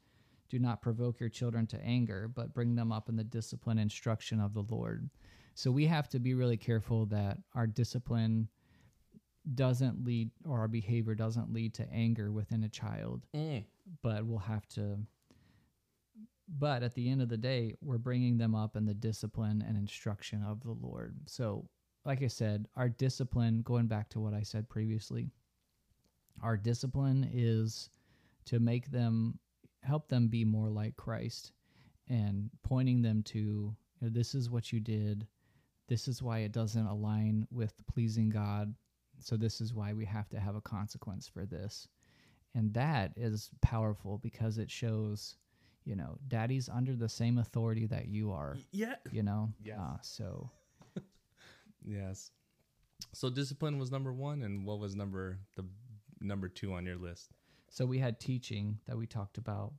do 0.49 0.59
not 0.59 0.83
provoke 0.83 1.19
your 1.19 1.31
children 1.31 1.67
to 1.67 1.83
anger 1.83 2.29
but 2.29 2.53
bring 2.53 2.75
them 2.75 2.93
up 2.93 3.09
in 3.09 3.17
the 3.17 3.25
discipline 3.25 3.79
and 3.79 3.87
instruction 3.87 4.39
of 4.39 4.53
the 4.53 4.63
Lord. 4.63 5.09
So 5.55 5.73
we 5.73 5.87
have 5.87 6.09
to 6.11 6.21
be 6.21 6.35
really 6.35 6.59
careful 6.59 7.07
that 7.07 7.39
our 7.55 7.67
discipline 7.67 8.49
doesn't 9.55 10.05
lead 10.05 10.31
or 10.45 10.61
our 10.61 10.69
behavior 10.69 11.15
doesn't 11.15 11.53
lead 11.53 11.75
to 11.75 11.91
anger 11.91 12.31
within 12.31 12.63
a 12.65 12.69
child 12.69 13.27
but 14.03 14.25
we'll 14.25 14.39
have 14.39 14.67
to 14.69 14.99
but 16.59 16.83
at 16.83 16.95
the 16.95 17.09
end 17.09 17.23
of 17.23 17.29
the 17.29 17.37
day 17.37 17.75
we're 17.81 17.99
bringing 17.99 18.37
them 18.37 18.55
up 18.55 18.77
in 18.77 18.85
the 18.85 18.95
discipline 18.95 19.65
and 19.67 19.77
instruction 19.77 20.43
of 20.43 20.63
the 20.63 20.73
lord. 20.73 21.17
So 21.27 21.69
like 22.05 22.23
i 22.23 22.27
said 22.27 22.67
our 22.77 22.89
discipline 22.89 23.63
going 23.63 23.87
back 23.87 24.09
to 24.11 24.21
what 24.21 24.35
i 24.35 24.43
said 24.43 24.69
previously 24.69 25.31
our 26.43 26.57
discipline 26.57 27.29
is 27.33 27.91
to 28.47 28.59
make 28.59 28.91
them 28.91 29.39
help 29.83 30.09
them 30.09 30.29
be 30.29 30.45
more 30.45 30.69
like 30.69 30.97
christ 30.97 31.53
and 32.09 32.51
pointing 32.63 33.03
them 33.03 33.23
to 33.23 33.39
you 33.39 33.77
know, 34.03 34.09
this 34.11 34.35
is 34.35 34.51
what 34.51 34.73
you 34.73 34.81
did. 34.81 35.27
This 35.89 36.09
is 36.09 36.23
why 36.23 36.41
it 36.41 36.53
doesn't 36.53 36.87
align 36.87 37.47
with 37.51 37.75
pleasing 37.87 38.31
god. 38.31 38.75
So 39.21 39.37
this 39.37 39.61
is 39.61 39.75
why 39.75 39.93
we 39.93 40.05
have 40.07 40.29
to 40.31 40.41
have 40.41 40.57
a 40.57 40.61
consequence 40.61 41.29
for 41.29 41.47
this 41.47 41.87
and 42.55 42.75
that 42.75 43.13
is 43.17 43.51
powerful 43.61 44.19
because 44.19 44.59
it 44.59 44.71
shows 44.71 45.37
you 45.85 45.97
know 45.97 46.19
daddy's 46.29 46.69
under 46.69 46.95
the 46.95 47.09
same 47.09 47.39
authority 47.39 47.87
that 47.87 48.07
you 48.09 48.31
are 48.33 48.57
Yeah. 48.71 48.95
you 49.11 49.23
know 49.23 49.53
Yes. 49.63 49.79
uh, 49.79 49.97
so 50.03 50.51
Yes. 51.85 52.31
So 53.13 53.29
discipline 53.29 53.79
was 53.79 53.91
number 53.91 54.13
one, 54.13 54.43
and 54.43 54.65
what 54.65 54.79
was 54.79 54.95
number 54.95 55.39
the 55.57 55.65
number 56.21 56.49
two 56.49 56.73
on 56.73 56.87
your 56.87 56.97
list? 56.97 57.31
So 57.69 57.85
we 57.85 57.99
had 57.99 58.21
teaching 58.21 58.79
that 58.87 58.97
we 58.97 59.07
talked 59.07 59.37
about. 59.39 59.73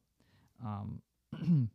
Um, 0.63 1.01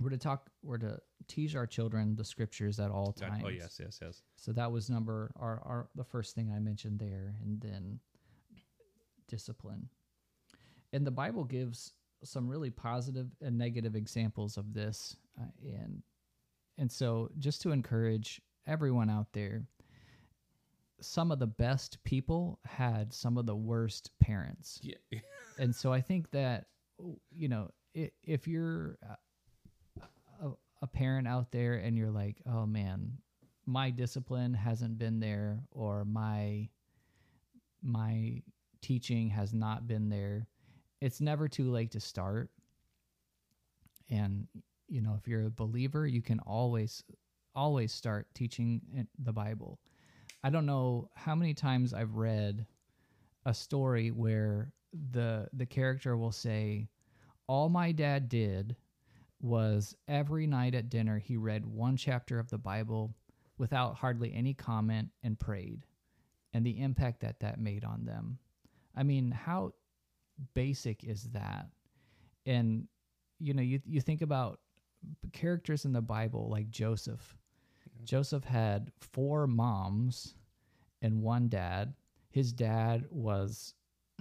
we're 0.00 0.10
to 0.10 0.18
talk. 0.18 0.50
We're 0.64 0.78
to 0.78 0.98
teach 1.28 1.54
our 1.54 1.66
children 1.66 2.16
the 2.16 2.24
scriptures 2.24 2.80
at 2.80 2.90
all 2.90 3.12
times. 3.12 3.42
oh 3.46 3.48
yes, 3.48 3.78
yes, 3.80 4.00
yes. 4.02 4.22
So 4.36 4.52
that 4.52 4.72
was 4.72 4.90
number 4.90 5.30
our, 5.36 5.62
our 5.64 5.88
the 5.94 6.04
first 6.04 6.34
thing 6.34 6.50
I 6.54 6.58
mentioned 6.58 6.98
there, 6.98 7.36
and 7.42 7.60
then 7.60 8.00
discipline. 9.28 9.88
And 10.92 11.06
the 11.06 11.10
Bible 11.10 11.44
gives 11.44 11.92
some 12.24 12.48
really 12.48 12.70
positive 12.70 13.28
and 13.40 13.58
negative 13.58 13.96
examples 13.96 14.56
of 14.56 14.74
this, 14.74 15.16
uh, 15.40 15.46
and 15.64 16.02
and 16.78 16.90
so 16.90 17.30
just 17.38 17.62
to 17.62 17.72
encourage 17.72 18.40
everyone 18.66 19.10
out 19.10 19.32
there, 19.32 19.64
some 21.00 21.32
of 21.32 21.38
the 21.38 21.46
best 21.46 22.02
people 22.04 22.58
had 22.64 23.12
some 23.12 23.36
of 23.36 23.46
the 23.46 23.56
worst 23.56 24.10
parents 24.20 24.80
Yeah. 24.82 25.18
and 25.58 25.74
so 25.74 25.92
I 25.92 26.00
think 26.00 26.30
that 26.30 26.66
you 27.30 27.48
know 27.48 27.70
if 27.94 28.46
you're 28.46 28.98
a, 29.02 30.46
a, 30.46 30.52
a 30.82 30.86
parent 30.86 31.28
out 31.28 31.50
there 31.50 31.74
and 31.74 31.96
you're 31.96 32.10
like, 32.10 32.40
oh 32.46 32.66
man, 32.66 33.18
my 33.66 33.90
discipline 33.90 34.54
hasn't 34.54 34.98
been 34.98 35.20
there, 35.20 35.60
or 35.70 36.04
my 36.04 36.68
my 37.82 38.42
teaching 38.82 39.30
has 39.30 39.54
not 39.54 39.86
been 39.86 40.08
there, 40.08 40.46
it's 41.00 41.20
never 41.20 41.48
too 41.48 41.70
late 41.70 41.92
to 41.92 42.00
start. 42.00 42.50
And 44.10 44.46
you 44.88 45.00
know, 45.00 45.16
if 45.18 45.26
you're 45.26 45.46
a 45.46 45.50
believer, 45.50 46.06
you 46.06 46.20
can 46.20 46.40
always 46.40 47.02
always 47.54 47.92
start 47.92 48.26
teaching 48.34 49.06
the 49.18 49.32
Bible. 49.32 49.78
I 50.44 50.50
don't 50.50 50.66
know 50.66 51.08
how 51.14 51.34
many 51.34 51.54
times 51.54 51.94
I've 51.94 52.16
read 52.16 52.66
a 53.44 53.54
story 53.54 54.10
where 54.10 54.72
the 55.10 55.48
the 55.52 55.66
character 55.66 56.16
will 56.16 56.32
say 56.32 56.88
all 57.46 57.68
my 57.68 57.92
dad 57.92 58.28
did 58.28 58.76
was 59.40 59.96
every 60.06 60.46
night 60.46 60.74
at 60.74 60.90
dinner 60.90 61.18
he 61.18 61.36
read 61.36 61.66
one 61.66 61.96
chapter 61.96 62.38
of 62.38 62.48
the 62.50 62.58
bible 62.58 63.14
without 63.58 63.96
hardly 63.96 64.32
any 64.34 64.54
comment 64.54 65.08
and 65.22 65.38
prayed 65.38 65.84
and 66.52 66.64
the 66.64 66.80
impact 66.80 67.20
that 67.20 67.40
that 67.40 67.58
made 67.58 67.84
on 67.84 68.04
them 68.04 68.38
i 68.96 69.02
mean 69.02 69.30
how 69.30 69.72
basic 70.54 71.04
is 71.04 71.24
that 71.32 71.66
and 72.46 72.86
you 73.38 73.54
know 73.54 73.62
you 73.62 73.80
you 73.84 74.00
think 74.00 74.22
about 74.22 74.60
characters 75.32 75.84
in 75.84 75.92
the 75.92 76.00
bible 76.00 76.48
like 76.50 76.70
joseph 76.70 77.36
joseph 78.04 78.44
had 78.44 78.90
four 79.00 79.46
moms 79.46 80.34
and 81.02 81.22
one 81.22 81.48
dad 81.48 81.94
his 82.30 82.52
dad 82.52 83.04
was 83.10 83.74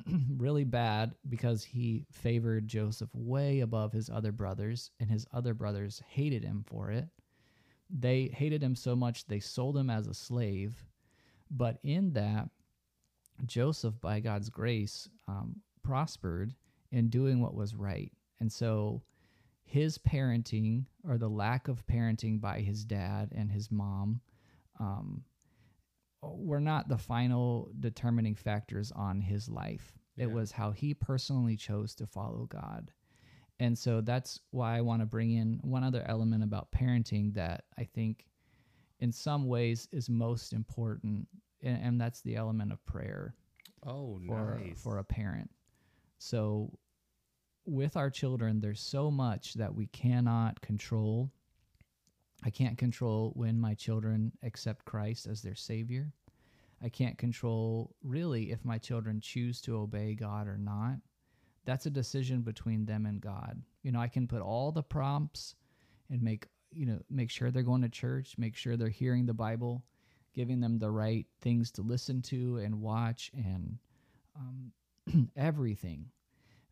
really 0.37 0.63
bad 0.63 1.15
because 1.29 1.63
he 1.63 2.05
favored 2.11 2.67
Joseph 2.67 3.09
way 3.13 3.61
above 3.61 3.93
his 3.93 4.09
other 4.09 4.31
brothers, 4.31 4.91
and 4.99 5.09
his 5.09 5.25
other 5.33 5.53
brothers 5.53 6.01
hated 6.09 6.43
him 6.43 6.63
for 6.65 6.91
it. 6.91 7.07
They 7.89 8.25
hated 8.33 8.63
him 8.63 8.75
so 8.75 8.95
much 8.95 9.25
they 9.25 9.39
sold 9.39 9.77
him 9.77 9.89
as 9.89 10.07
a 10.07 10.13
slave. 10.13 10.85
But 11.49 11.79
in 11.83 12.13
that, 12.13 12.49
Joseph, 13.45 14.00
by 14.01 14.19
God's 14.19 14.50
grace, 14.50 15.10
um, 15.27 15.55
prospered 15.83 16.53
in 16.91 17.10
doing 17.10 17.41
what 17.41 17.55
was 17.55 17.75
right. 17.75 18.12
And 18.39 18.51
so 18.51 19.01
his 19.63 19.98
parenting, 19.98 20.86
or 21.07 21.17
the 21.17 21.29
lack 21.29 21.67
of 21.67 21.86
parenting 21.88 22.41
by 22.41 22.60
his 22.60 22.83
dad 22.83 23.31
and 23.36 23.51
his 23.51 23.71
mom, 23.71 24.19
um, 24.79 25.24
were 26.21 26.60
not 26.60 26.88
the 26.88 26.98
final 26.98 27.71
determining 27.79 28.36
factors 28.36 28.91
on 28.91 29.21
his 29.21 29.50
life. 29.50 29.93
It 30.17 30.29
was 30.29 30.51
how 30.51 30.71
he 30.71 30.93
personally 30.93 31.55
chose 31.55 31.95
to 31.95 32.05
follow 32.05 32.45
God. 32.45 32.91
And 33.60 33.77
so 33.77 34.01
that's 34.01 34.39
why 34.51 34.77
I 34.77 34.81
want 34.81 35.01
to 35.01 35.05
bring 35.05 35.31
in 35.31 35.60
one 35.62 35.83
other 35.83 36.03
element 36.07 36.43
about 36.43 36.71
parenting 36.71 37.33
that 37.36 37.65
I 37.77 37.83
think 37.83 38.25
in 39.00 39.12
some 39.12 39.48
ways 39.48 39.88
is 39.91 40.10
most 40.10 40.53
important 40.53 41.27
and, 41.63 41.79
and 41.83 42.01
that's 42.01 42.21
the 42.21 42.35
element 42.35 42.71
of 42.71 42.83
prayer 42.85 43.35
Oh, 43.85 44.19
for 44.27 44.59
nice. 44.59 44.81
for 44.81 44.97
a 44.99 45.03
parent. 45.03 45.49
So 46.19 46.71
with 47.65 47.95
our 47.97 48.09
children 48.09 48.59
there's 48.61 48.79
so 48.81 49.09
much 49.11 49.53
that 49.55 49.73
we 49.73 49.87
cannot 49.87 50.61
control. 50.61 51.31
I 52.43 52.49
can't 52.49 52.77
control 52.77 53.31
when 53.35 53.59
my 53.59 53.73
children 53.75 54.31
accept 54.43 54.85
Christ 54.85 55.27
as 55.27 55.41
their 55.41 55.55
savior. 55.55 56.11
I 56.83 56.89
can't 56.89 57.17
control 57.17 57.95
really 58.03 58.51
if 58.51 58.65
my 58.65 58.79
children 58.79 59.21
choose 59.21 59.61
to 59.61 59.77
obey 59.77 60.15
God 60.15 60.47
or 60.47 60.57
not. 60.57 60.95
That's 61.65 61.85
a 61.85 61.91
decision 61.91 62.41
between 62.41 62.85
them 62.85 63.05
and 63.05 63.21
God. 63.21 63.61
You 63.83 63.91
know, 63.91 63.99
I 63.99 64.07
can 64.07 64.27
put 64.27 64.41
all 64.41 64.71
the 64.71 64.81
prompts 64.81 65.53
and 66.09 66.19
make, 66.23 66.47
you 66.71 66.87
know, 66.87 66.99
make 67.11 67.29
sure 67.29 67.51
they're 67.51 67.61
going 67.61 67.83
to 67.83 67.89
church, 67.89 68.33
make 68.39 68.55
sure 68.55 68.75
they're 68.75 68.89
hearing 68.89 69.27
the 69.27 69.33
Bible, 69.35 69.83
giving 70.33 70.59
them 70.59 70.79
the 70.79 70.89
right 70.89 71.25
things 71.41 71.71
to 71.71 71.81
listen 71.81 72.21
to 72.21 72.57
and 72.57 72.81
watch 72.81 73.31
and 73.33 73.77
um, 74.35 75.29
everything. 75.35 76.05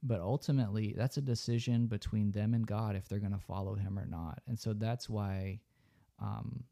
But 0.01 0.21
ultimately, 0.21 0.93
that's 0.95 1.17
a 1.17 1.21
decision 1.21 1.87
between 1.87 2.31
them 2.31 2.53
and 2.53 2.65
God 2.65 2.95
if 2.95 3.07
they're 3.09 3.19
going 3.19 3.33
to 3.33 3.39
follow 3.39 3.75
Him 3.75 3.99
or 3.99 4.05
not. 4.05 4.41
And 4.47 4.57
so 4.57 4.73
that's 4.73 5.09
why 5.09 5.59
um, 6.19 6.63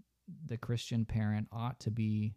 the 0.46 0.58
Christian 0.58 1.04
parent 1.04 1.48
ought 1.52 1.80
to 1.82 1.92
be 1.92 2.36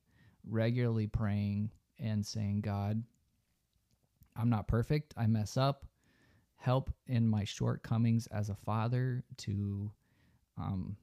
regularly 0.49 1.07
praying 1.07 1.71
and 1.99 2.27
saying, 2.27 2.63
God, 2.63 3.03
I'm 4.37 4.51
not 4.51 4.69
perfect. 4.69 5.15
I 5.17 5.27
mess 5.27 5.57
up. 5.57 5.85
Help 6.57 6.91
in 7.07 7.27
my 7.27 7.45
shortcomings 7.45 8.27
as 8.29 8.51
a 8.51 8.55
father 8.55 9.25
to, 9.39 9.91
um, 10.59 10.97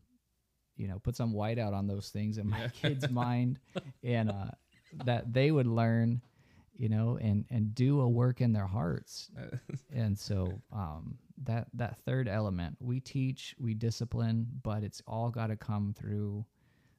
you 0.77 0.87
know, 0.87 0.99
put 0.99 1.15
some 1.15 1.33
white 1.33 1.59
out 1.59 1.73
on 1.73 1.87
those 1.87 2.09
things 2.09 2.37
in 2.37 2.49
my 2.49 2.59
Yeah. 2.61 2.67
kid's 2.73 3.09
mind 3.25 3.59
and 4.03 4.29
uh, 4.29 4.51
that 5.05 5.33
they 5.33 5.51
would 5.51 5.67
learn, 5.67 6.21
you 6.75 6.89
know, 6.89 7.17
and, 7.19 7.45
and 7.49 7.73
do 7.75 7.99
a 8.01 8.07
work 8.07 8.39
in 8.41 8.53
their 8.53 8.67
hearts 8.67 9.29
and 9.93 10.17
so 10.17 10.61
um, 10.71 11.17
that 11.43 11.67
that 11.73 11.97
third 11.99 12.27
element 12.27 12.75
we 12.79 12.99
teach 12.99 13.55
we 13.59 13.73
discipline 13.73 14.45
but 14.63 14.83
it's 14.83 15.01
all 15.07 15.29
got 15.29 15.47
to 15.47 15.55
come 15.55 15.93
through 15.97 16.43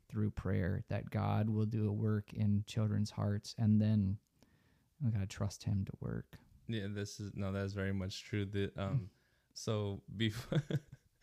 through 0.08 0.30
prayer 0.30 0.82
that 0.88 1.10
god 1.10 1.50
will 1.50 1.66
do 1.66 1.88
a 1.88 1.92
work 1.92 2.32
in 2.32 2.62
children's 2.66 3.10
hearts 3.10 3.54
and 3.58 3.80
then 3.82 4.16
we 5.04 5.10
got 5.10 5.20
to 5.20 5.26
trust 5.26 5.64
him 5.64 5.84
to 5.84 5.92
work 6.00 6.38
Yeah, 6.68 6.86
this 6.88 7.18
is 7.20 7.32
no, 7.34 7.52
that 7.52 7.64
is 7.64 7.72
very 7.74 7.92
much 7.92 8.24
true. 8.24 8.44
The 8.46 8.70
um, 8.76 9.10
so 9.54 10.00
before 10.16 10.62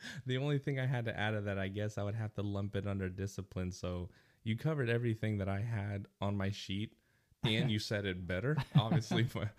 the 0.26 0.38
only 0.38 0.58
thing 0.58 0.80
I 0.80 0.86
had 0.86 1.06
to 1.06 1.20
add 1.20 1.32
to 1.32 1.42
that, 1.42 1.58
I 1.58 1.68
guess 1.68 1.98
I 1.98 2.04
would 2.04 2.16
have 2.16 2.34
to 2.36 2.42
lump 2.42 2.76
it 2.76 2.88
under 2.88 3.10
discipline. 3.10 3.72
So 3.72 4.10
you 4.44 4.58
covered 4.58 4.90
everything 4.90 5.38
that 5.40 5.50
I 5.50 5.60
had 5.60 6.08
on 6.22 6.38
my 6.38 6.52
sheet, 6.52 6.94
and 7.44 7.70
you 7.70 7.80
said 7.80 8.06
it 8.06 8.26
better. 8.26 8.58
Obviously, 8.80 9.24
by, 9.34 9.50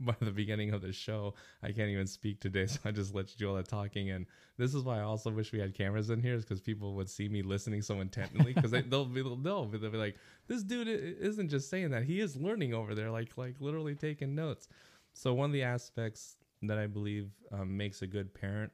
by 0.00 0.14
the 0.20 0.30
beginning 0.30 0.72
of 0.72 0.82
the 0.82 0.92
show, 0.92 1.34
I 1.62 1.68
can't 1.68 1.90
even 1.90 2.06
speak 2.06 2.40
today, 2.40 2.66
so 2.66 2.80
I 2.84 2.90
just 2.90 3.14
let 3.14 3.30
you 3.30 3.38
do 3.38 3.48
all 3.50 3.56
the 3.56 3.62
talking. 3.62 4.10
And 4.10 4.26
this 4.58 4.74
is 4.74 4.82
why 4.82 4.98
I 4.98 5.02
also 5.02 5.30
wish 5.30 5.52
we 5.52 5.60
had 5.60 5.74
cameras 5.74 6.10
in 6.10 6.20
here, 6.20 6.34
is 6.34 6.44
because 6.44 6.60
people 6.60 6.94
would 6.94 7.08
see 7.08 7.28
me 7.28 7.42
listening 7.42 7.82
so 7.82 8.00
intently. 8.00 8.52
Because 8.52 8.70
they, 8.70 8.82
they'll 8.82 9.04
be 9.04 9.22
they'll, 9.22 9.66
they'll 9.66 9.90
be 9.90 9.98
like, 9.98 10.16
this 10.46 10.62
dude 10.62 10.88
isn't 10.88 11.48
just 11.48 11.70
saying 11.70 11.90
that; 11.90 12.04
he 12.04 12.20
is 12.20 12.36
learning 12.36 12.74
over 12.74 12.94
there, 12.94 13.10
like 13.10 13.36
like 13.36 13.56
literally 13.60 13.94
taking 13.94 14.34
notes. 14.34 14.68
So 15.14 15.34
one 15.34 15.50
of 15.50 15.52
the 15.52 15.62
aspects 15.62 16.36
that 16.62 16.78
I 16.78 16.86
believe 16.86 17.30
um, 17.50 17.76
makes 17.76 18.02
a 18.02 18.06
good 18.06 18.32
parent, 18.34 18.72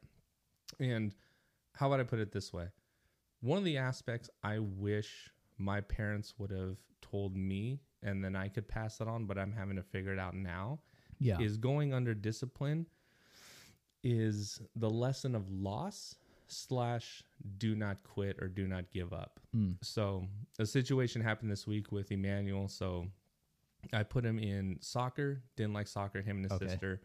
and 0.79 1.15
how 1.73 1.91
would 1.91 2.01
I 2.01 2.05
put 2.05 2.19
it 2.19 2.33
this 2.33 2.53
way? 2.53 2.67
One 3.41 3.59
of 3.59 3.65
the 3.65 3.79
aspects 3.79 4.29
I 4.43 4.59
wish 4.59 5.31
my 5.59 5.81
parents 5.81 6.35
would 6.39 6.51
have 6.51 6.77
told 7.01 7.37
me, 7.37 7.81
and 8.03 8.25
then 8.25 8.35
I 8.37 8.49
could 8.49 8.69
pass 8.69 9.01
it 9.01 9.09
on, 9.09 9.27
but 9.27 9.39
I'm 9.39 9.53
having 9.53 9.77
to 9.77 9.83
figure 9.83 10.13
it 10.13 10.19
out 10.19 10.35
now, 10.35 10.81
yeah 11.21 11.39
is 11.41 11.57
going 11.57 11.93
under 11.93 12.15
discipline 12.15 12.87
is 14.05 14.61
the 14.77 14.89
lesson 14.89 15.35
of 15.35 15.51
loss 15.51 16.15
slash 16.47 17.23
do 17.59 17.75
not 17.75 18.03
quit 18.05 18.37
or 18.41 18.49
do 18.49 18.67
not 18.67 18.91
give 18.91 19.13
up. 19.13 19.41
Mm. 19.57 19.77
So 19.83 20.27
a 20.59 20.67
situation 20.67 21.21
happened 21.23 21.51
this 21.51 21.67
week 21.67 21.91
with 21.93 22.11
Emmanuel. 22.13 22.69
So 22.69 23.09
I 23.93 24.03
put 24.05 24.25
him 24.25 24.39
in 24.39 24.79
soccer, 24.81 25.43
didn't 25.57 25.73
like 25.75 25.89
soccer, 25.89 26.23
him 26.23 26.37
and 26.37 26.45
his 26.45 26.53
Okay. 26.53 26.69
sister. 26.69 27.01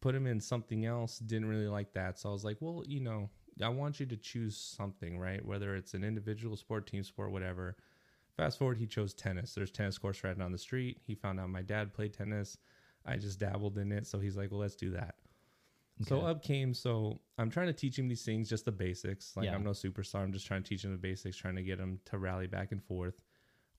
Put 0.00 0.14
him 0.14 0.26
in 0.26 0.40
something 0.40 0.86
else, 0.86 1.18
didn't 1.18 1.48
really 1.48 1.66
like 1.66 1.92
that. 1.94 2.18
So 2.18 2.28
I 2.28 2.32
was 2.32 2.44
like, 2.44 2.58
well, 2.60 2.82
you 2.86 3.00
know, 3.00 3.30
I 3.60 3.68
want 3.68 3.98
you 3.98 4.06
to 4.06 4.16
choose 4.16 4.56
something, 4.56 5.18
right? 5.18 5.44
Whether 5.44 5.74
it's 5.74 5.94
an 5.94 6.04
individual 6.04 6.56
sport, 6.56 6.86
team 6.86 7.02
sport, 7.02 7.32
whatever. 7.32 7.76
Fast 8.36 8.58
forward, 8.58 8.78
he 8.78 8.86
chose 8.86 9.14
tennis. 9.14 9.54
There's 9.54 9.72
tennis 9.72 9.98
courts 9.98 10.22
right 10.22 10.38
down 10.38 10.52
the 10.52 10.58
street. 10.58 11.00
He 11.04 11.14
found 11.14 11.40
out 11.40 11.50
my 11.50 11.62
dad 11.62 11.92
played 11.92 12.12
tennis. 12.12 12.56
I 13.04 13.16
just 13.16 13.40
dabbled 13.40 13.78
in 13.78 13.90
it, 13.90 14.06
so 14.06 14.18
he's 14.20 14.36
like, 14.36 14.52
"Well, 14.52 14.60
let's 14.60 14.76
do 14.76 14.90
that." 14.90 15.16
So 16.02 16.20
up 16.20 16.42
came. 16.42 16.74
So 16.74 17.20
I'm 17.38 17.50
trying 17.50 17.66
to 17.66 17.72
teach 17.72 17.98
him 17.98 18.06
these 18.06 18.24
things, 18.24 18.48
just 18.48 18.64
the 18.64 18.72
basics. 18.72 19.36
Like 19.36 19.46
Yeah. 19.46 19.54
I'm 19.54 19.64
no 19.64 19.70
superstar. 19.70 20.22
I'm 20.22 20.32
just 20.32 20.46
trying 20.46 20.62
to 20.62 20.68
teach 20.68 20.84
him 20.84 20.92
the 20.92 20.98
basics, 20.98 21.36
trying 21.36 21.56
to 21.56 21.62
get 21.62 21.80
him 21.80 21.98
to 22.06 22.18
rally 22.18 22.46
back 22.46 22.70
and 22.70 22.82
forth. 22.82 23.20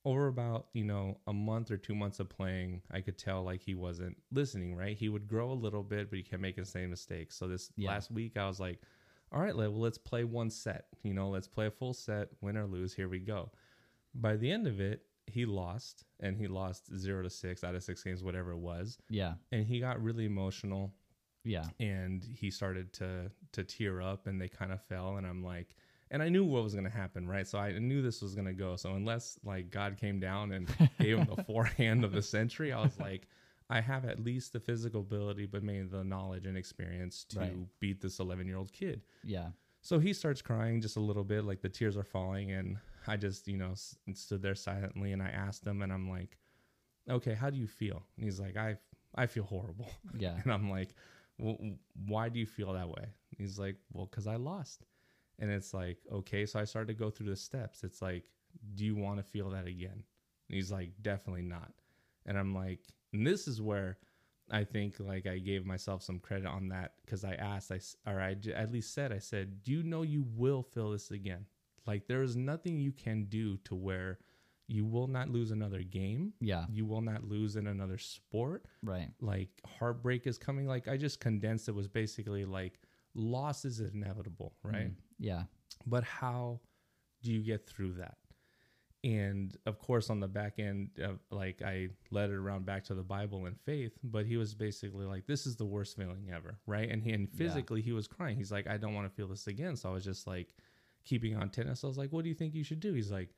Over 0.05 0.27
about 0.27 0.67
you 0.73 0.85
know 0.85 1.19
a 1.27 1.33
month 1.33 1.71
or 1.71 1.77
two 1.77 1.93
months 1.93 2.19
of 2.19 2.29
playing, 2.29 2.81
I 2.89 3.01
could 3.01 3.17
tell 3.17 3.43
like 3.43 3.61
he 3.61 3.75
wasn't 3.75 4.17
listening. 4.31 4.75
Right, 4.75 4.97
he 4.97 5.09
would 5.09 5.27
grow 5.27 5.51
a 5.51 5.53
little 5.53 5.83
bit, 5.83 6.09
but 6.09 6.17
he 6.17 6.23
kept 6.23 6.41
making 6.41 6.63
the 6.63 6.69
same 6.69 6.89
mistakes. 6.89 7.35
So 7.35 7.47
this 7.47 7.71
Yeah. 7.75 7.89
last 7.89 8.09
week, 8.09 8.37
I 8.37 8.47
was 8.47 8.59
like, 8.61 8.81
"All 9.31 9.41
right, 9.41 9.55
well, 9.55 9.71
let's 9.77 9.97
play 9.97 10.23
one 10.23 10.49
set. 10.49 10.87
You 11.03 11.13
know, 11.13 11.29
let's 11.29 11.47
play 11.49 11.65
a 11.67 11.71
full 11.71 11.93
set, 11.93 12.29
win 12.41 12.55
or 12.55 12.65
lose. 12.65 12.93
Here 12.93 13.09
we 13.09 13.19
go." 13.19 13.51
By 14.15 14.37
the 14.37 14.49
end 14.49 14.67
of 14.67 14.79
it, 14.79 15.05
he 15.27 15.45
lost, 15.45 16.05
and 16.21 16.37
he 16.37 16.47
lost 16.47 16.95
zero 16.95 17.21
to 17.21 17.29
six 17.29 17.63
out 17.63 17.75
of 17.75 17.83
six 17.83 18.01
games, 18.01 18.23
whatever 18.23 18.51
it 18.53 18.57
was, 18.57 18.97
Yeah. 19.09 19.35
and 19.51 19.65
he 19.65 19.79
got 19.81 20.01
really 20.01 20.25
emotional 20.25 20.95
Yeah. 21.43 21.69
and 21.79 22.23
he 22.23 22.49
started 22.51 22.93
to 22.93 23.31
to 23.51 23.63
tear 23.63 24.01
up 24.01 24.27
and 24.27 24.39
they 24.41 24.49
kind 24.49 24.71
of 24.73 24.81
fell 24.83 25.17
and 25.17 25.25
i'm 25.25 25.41
like 25.43 25.73
and 26.11 26.21
i 26.23 26.29
knew 26.29 26.43
what 26.45 26.63
was 26.63 26.73
going 26.73 26.83
to 26.85 26.89
happen 26.89 27.27
right 27.27 27.47
so 27.47 27.57
i 27.59 27.71
knew 27.77 28.01
this 28.01 28.21
was 28.21 28.33
going 28.35 28.47
to 28.47 28.53
go 28.53 28.75
so 28.75 28.93
unless 28.95 29.37
like 29.43 29.69
god 29.69 29.97
came 29.97 30.19
down 30.19 30.51
and 30.51 30.67
gave 30.99 31.17
him 31.17 31.27
the 31.35 31.43
forehand 31.43 32.03
of 32.03 32.11
the 32.11 32.21
century 32.21 32.71
i 32.73 32.81
was 32.81 32.97
like 32.99 33.27
i 33.69 33.79
have 33.81 34.05
at 34.05 34.19
least 34.19 34.53
the 34.53 34.59
physical 34.59 35.01
ability 35.01 35.45
but 35.45 35.63
maybe 35.63 35.87
the 35.87 36.03
knowledge 36.03 36.45
and 36.45 36.57
experience 36.57 37.23
to 37.25 37.39
Right. 37.39 37.79
beat 37.79 38.01
this 38.01 38.19
11 38.19 38.47
year 38.47 38.57
old 38.57 38.71
kid 38.71 39.01
Yeah. 39.23 39.49
so 39.81 39.99
he 39.99 40.13
starts 40.13 40.41
crying 40.41 40.81
just 40.81 40.97
a 40.97 41.01
little 41.01 41.23
bit 41.23 41.43
like 41.45 41.61
the 41.61 41.69
tears 41.69 41.95
are 41.97 42.03
falling 42.03 42.51
and 42.51 42.77
i 43.07 43.15
just 43.17 43.47
you 43.47 43.57
know 43.57 43.71
s- 43.71 43.95
stood 44.13 44.41
there 44.41 44.55
silently 44.55 45.11
and 45.13 45.21
i 45.21 45.29
asked 45.29 45.65
him 45.65 45.81
and 45.81 45.91
i'm 45.93 46.09
like 46.09 46.37
okay 47.09 47.33
how 47.33 47.49
do 47.49 47.57
you 47.57 47.67
feel 47.67 48.03
and 48.17 48.25
he's 48.25 48.39
like 48.39 48.57
i 48.57 48.75
i 49.15 49.25
feel 49.25 49.43
horrible 49.43 49.89
Yeah. 50.17 50.35
and 50.43 50.51
I'm 50.53 50.69
like, 50.69 50.93
well, 51.39 51.57
why 52.07 52.27
do 52.29 52.37
you 52.39 52.45
feel 52.45 52.73
that 52.73 52.89
way? 52.89 53.05
He's 53.37 53.57
like, 53.57 53.77
well, 53.93 54.05
because 54.05 54.27
I 54.27 54.35
lost. 54.35 54.83
And 55.39 55.49
it's 55.51 55.73
like, 55.73 55.97
okay. 56.11 56.45
So 56.45 56.59
I 56.59 56.65
started 56.65 56.87
to 56.87 56.99
go 57.03 57.09
through 57.09 57.29
the 57.29 57.35
steps. 57.35 57.83
It's 57.83 58.01
like, 58.01 58.23
do 58.75 58.83
you 58.85 58.95
want 58.95 59.17
to 59.17 59.23
feel 59.23 59.49
that 59.51 59.67
again? 59.67 60.03
And 60.49 60.55
he's 60.55 60.71
like, 60.71 60.91
definitely 61.01 61.43
not. 61.43 61.71
And 62.25 62.37
I'm 62.37 62.53
like, 62.53 62.79
and 63.13 63.25
this 63.25 63.47
is 63.47 63.61
where 63.61 63.97
I 64.51 64.63
think 64.63 64.95
like 64.99 65.27
I 65.27 65.37
gave 65.37 65.65
myself 65.65 66.01
some 66.03 66.19
credit 66.19 66.47
on 66.47 66.69
that 66.69 66.93
because 67.05 67.23
I 67.23 67.33
asked, 67.35 67.71
I 67.71 67.79
or 68.09 68.19
I 68.19 68.35
at 68.55 68.71
least 68.71 68.93
said, 68.93 69.11
I 69.13 69.19
said, 69.19 69.63
do 69.63 69.71
you 69.71 69.83
know 69.83 70.01
you 70.01 70.25
will 70.35 70.63
feel 70.63 70.91
this 70.91 71.11
again? 71.11 71.45
Like 71.85 72.07
there 72.07 72.21
is 72.23 72.35
nothing 72.35 72.79
you 72.79 72.91
can 72.91 73.25
do 73.25 73.57
to 73.65 73.75
where 73.75 74.19
you 74.67 74.85
will 74.85 75.07
not 75.07 75.29
lose 75.29 75.49
another 75.51 75.81
game. 75.81 76.33
Yeah. 76.41 76.65
You 76.71 76.85
will 76.85 77.01
not 77.01 77.23
lose 77.23 77.55
in 77.55 77.65
another 77.67 77.97
sport 77.97 78.65
Right. 78.83 79.09
like 79.21 79.49
heartbreak 79.79 80.27
is 80.27 80.37
coming 80.37 80.67
like 80.67 80.87
i 80.87 80.95
just 80.97 81.19
condensed 81.19 81.67
it 81.69 81.73
was 81.75 81.87
basically 81.87 82.45
like 82.45 82.79
loss 83.15 83.65
is 83.65 83.79
inevitable 83.79 84.53
right 84.63 84.89
Mm. 84.89 84.93
Yeah. 85.19 85.43
but 85.85 86.03
how 86.03 86.59
do 87.21 87.31
you 87.31 87.41
get 87.41 87.67
through 87.67 87.93
that 87.95 88.17
and 89.03 89.55
of 89.65 89.79
course 89.79 90.09
on 90.09 90.19
the 90.19 90.27
back 90.27 90.59
end 90.59 90.89
of, 91.01 91.19
like 91.31 91.61
i 91.61 91.87
led 92.11 92.29
it 92.29 92.35
around 92.35 92.65
back 92.65 92.83
to 92.85 92.93
the 92.93 93.03
bible 93.03 93.45
and 93.45 93.57
faith 93.61 93.93
but 94.03 94.25
he 94.25 94.35
was 94.37 94.53
basically 94.53 95.05
like 95.05 95.25
this 95.25 95.45
is 95.45 95.55
the 95.55 95.65
worst 95.65 95.95
feeling 95.95 96.29
ever 96.33 96.57
right 96.67 96.89
and 96.89 97.01
he 97.03 97.11
and 97.11 97.29
Yeah. 97.31 97.37
physically 97.37 97.81
he 97.81 97.91
was 97.93 98.07
crying 98.07 98.35
he's 98.37 98.51
like 98.51 98.67
i 98.67 98.77
don't 98.77 98.93
want 98.93 99.07
to 99.09 99.13
feel 99.15 99.27
this 99.27 99.47
again 99.47 99.75
so 99.77 99.89
i 99.89 99.93
was 99.93 100.03
just 100.03 100.27
like 100.27 100.47
keeping 101.05 101.35
on 101.37 101.49
tennis 101.49 101.83
i 101.83 101.87
was 101.87 101.97
like 101.97 102.11
what 102.11 102.23
do 102.23 102.29
you 102.29 102.35
think 102.35 102.53
you 102.53 102.63
should 102.63 102.79
do 102.81 102.93
he's 102.93 103.11
like 103.11 103.29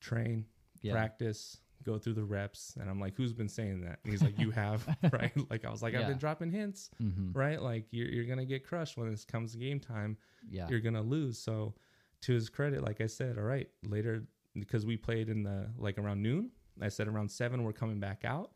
train 0.00 0.46
Yeah. 0.80 0.92
practice, 0.92 1.58
go 1.84 1.98
through 1.98 2.14
the 2.14 2.24
reps. 2.24 2.76
And 2.80 2.88
I'm 2.90 2.98
like, 3.00 3.14
who's 3.16 3.32
been 3.32 3.48
saying 3.48 3.80
that? 3.82 3.98
And 4.04 4.12
he's 4.12 4.22
like, 4.22 4.38
you 4.38 4.50
have, 4.50 4.86
right? 5.12 5.32
Like 5.50 5.64
I 5.64 5.70
was 5.70 5.82
like, 5.82 5.94
I've 5.94 6.06
been 6.08 6.18
dropping 6.18 6.50
hints, 6.50 6.90
Mm-hmm. 7.02 7.38
right? 7.38 7.60
Like 7.60 7.86
you're, 7.90 8.08
you're 8.08 8.24
going 8.26 8.38
to 8.38 8.44
get 8.44 8.66
crushed 8.66 8.96
when 8.96 9.10
this 9.10 9.24
comes 9.24 9.54
game 9.54 9.80
time. 9.80 10.16
Yeah. 10.50 10.66
You're 10.68 10.80
going 10.80 10.94
to 10.94 11.00
lose. 11.02 11.38
So 11.38 11.74
to 12.22 12.32
his 12.32 12.48
credit, 12.48 12.82
like 12.84 13.00
I 13.00 13.06
said, 13.06 13.36
all 13.38 13.44
right, 13.44 13.68
later, 13.86 14.24
because 14.58 14.86
we 14.86 14.96
played 14.96 15.28
in 15.28 15.42
the, 15.42 15.68
like 15.78 15.98
around 15.98 16.22
noon, 16.22 16.50
I 16.80 16.88
said 16.88 17.06
around 17.08 17.30
seven, 17.30 17.62
we're 17.64 17.72
coming 17.72 18.00
back 18.00 18.24
out. 18.24 18.52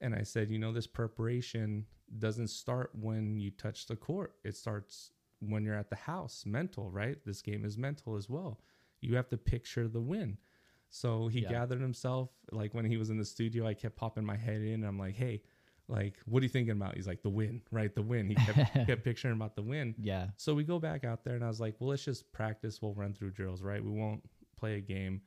And 0.00 0.14
I 0.14 0.22
said, 0.22 0.50
you 0.50 0.58
know, 0.58 0.72
this 0.72 0.86
preparation 0.86 1.84
doesn't 2.18 2.48
start 2.48 2.90
when 2.98 3.38
you 3.38 3.50
touch 3.50 3.86
the 3.86 3.96
court. 3.96 4.34
It 4.44 4.56
starts 4.56 5.10
when 5.40 5.64
you're 5.64 5.74
at 5.76 5.90
the 5.90 5.96
house, 5.96 6.44
mental, 6.46 6.90
right? 6.90 7.16
This 7.24 7.42
game 7.42 7.64
is 7.64 7.76
mental 7.78 8.16
as 8.16 8.28
well. 8.28 8.60
You 9.02 9.16
have 9.16 9.28
to 9.28 9.36
picture 9.36 9.88
the 9.88 10.00
win. 10.00 10.38
So 10.90 11.28
he 11.28 11.40
Yeah. 11.40 11.50
gathered 11.50 11.80
himself. 11.80 12.30
Like 12.52 12.74
when 12.74 12.84
he 12.84 12.96
was 12.96 13.10
in 13.10 13.16
the 13.16 13.24
studio, 13.24 13.66
I 13.66 13.74
kept 13.74 13.96
popping 13.96 14.24
my 14.24 14.36
head 14.36 14.60
in. 14.60 14.84
I'm 14.84 14.98
like, 14.98 15.14
hey, 15.14 15.42
like, 15.88 16.18
what 16.24 16.40
are 16.40 16.44
you 16.44 16.48
thinking 16.50 16.72
about? 16.72 16.94
He's 16.96 17.06
like, 17.06 17.22
the 17.22 17.30
win, 17.30 17.62
right? 17.72 17.92
The 17.94 18.02
win. 18.02 18.28
He 18.28 18.34
kept, 18.34 18.74
kept 18.86 19.04
picturing 19.04 19.34
about 19.34 19.56
the 19.56 19.62
win. 19.62 19.94
Yeah. 19.98 20.28
So 20.36 20.54
we 20.54 20.62
go 20.64 20.78
back 20.78 21.04
out 21.04 21.24
there, 21.24 21.34
and 21.34 21.44
I 21.44 21.48
was 21.48 21.60
like, 21.60 21.74
well, 21.80 21.90
let's 21.90 22.04
just 22.04 22.30
practice. 22.32 22.80
We'll 22.80 22.94
run 22.94 23.12
through 23.12 23.30
drills, 23.32 23.62
right? 23.62 23.82
We 23.82 23.90
won't 23.90 24.22
play 24.56 24.76
a 24.76 24.80
game. 24.80 25.22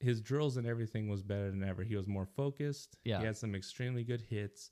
His 0.00 0.20
drills 0.20 0.56
and 0.56 0.66
everything 0.66 1.08
was 1.08 1.22
better 1.22 1.50
than 1.50 1.64
ever. 1.64 1.82
He 1.82 1.96
was 1.96 2.06
more 2.06 2.26
focused. 2.26 2.96
Yeah. 3.04 3.20
He 3.20 3.24
had 3.26 3.36
some 3.36 3.54
extremely 3.54 4.04
good 4.04 4.20
hits. 4.20 4.70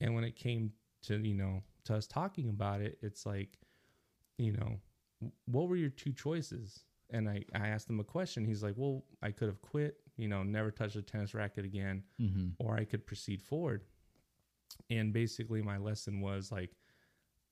And 0.00 0.14
when 0.14 0.24
it 0.24 0.36
came 0.36 0.72
to, 1.04 1.16
you 1.16 1.34
know, 1.34 1.62
to 1.84 1.94
us 1.94 2.06
talking 2.06 2.48
about 2.48 2.80
it, 2.80 2.98
it's 3.02 3.24
like, 3.24 3.58
you 4.38 4.52
know, 4.52 4.80
what 5.46 5.68
were 5.68 5.76
your 5.76 5.90
two 5.90 6.12
choices? 6.12 6.84
And 7.10 7.28
I, 7.28 7.44
I 7.54 7.68
asked 7.68 7.88
him 7.88 8.00
a 8.00 8.04
question. 8.04 8.44
He's 8.44 8.62
like, 8.62 8.74
well, 8.76 9.04
I 9.22 9.30
could 9.30 9.48
have 9.48 9.62
quit, 9.62 9.98
you 10.16 10.26
know, 10.28 10.42
never 10.42 10.70
touched 10.70 10.96
a 10.96 11.02
tennis 11.02 11.34
racket 11.34 11.64
again, 11.64 12.02
Mm-hmm. 12.20 12.48
or 12.58 12.76
I 12.76 12.84
could 12.84 13.06
proceed 13.06 13.40
forward. 13.42 13.82
And 14.90 15.12
basically, 15.12 15.62
my 15.62 15.76
lesson 15.78 16.20
was 16.20 16.50
like 16.50 16.70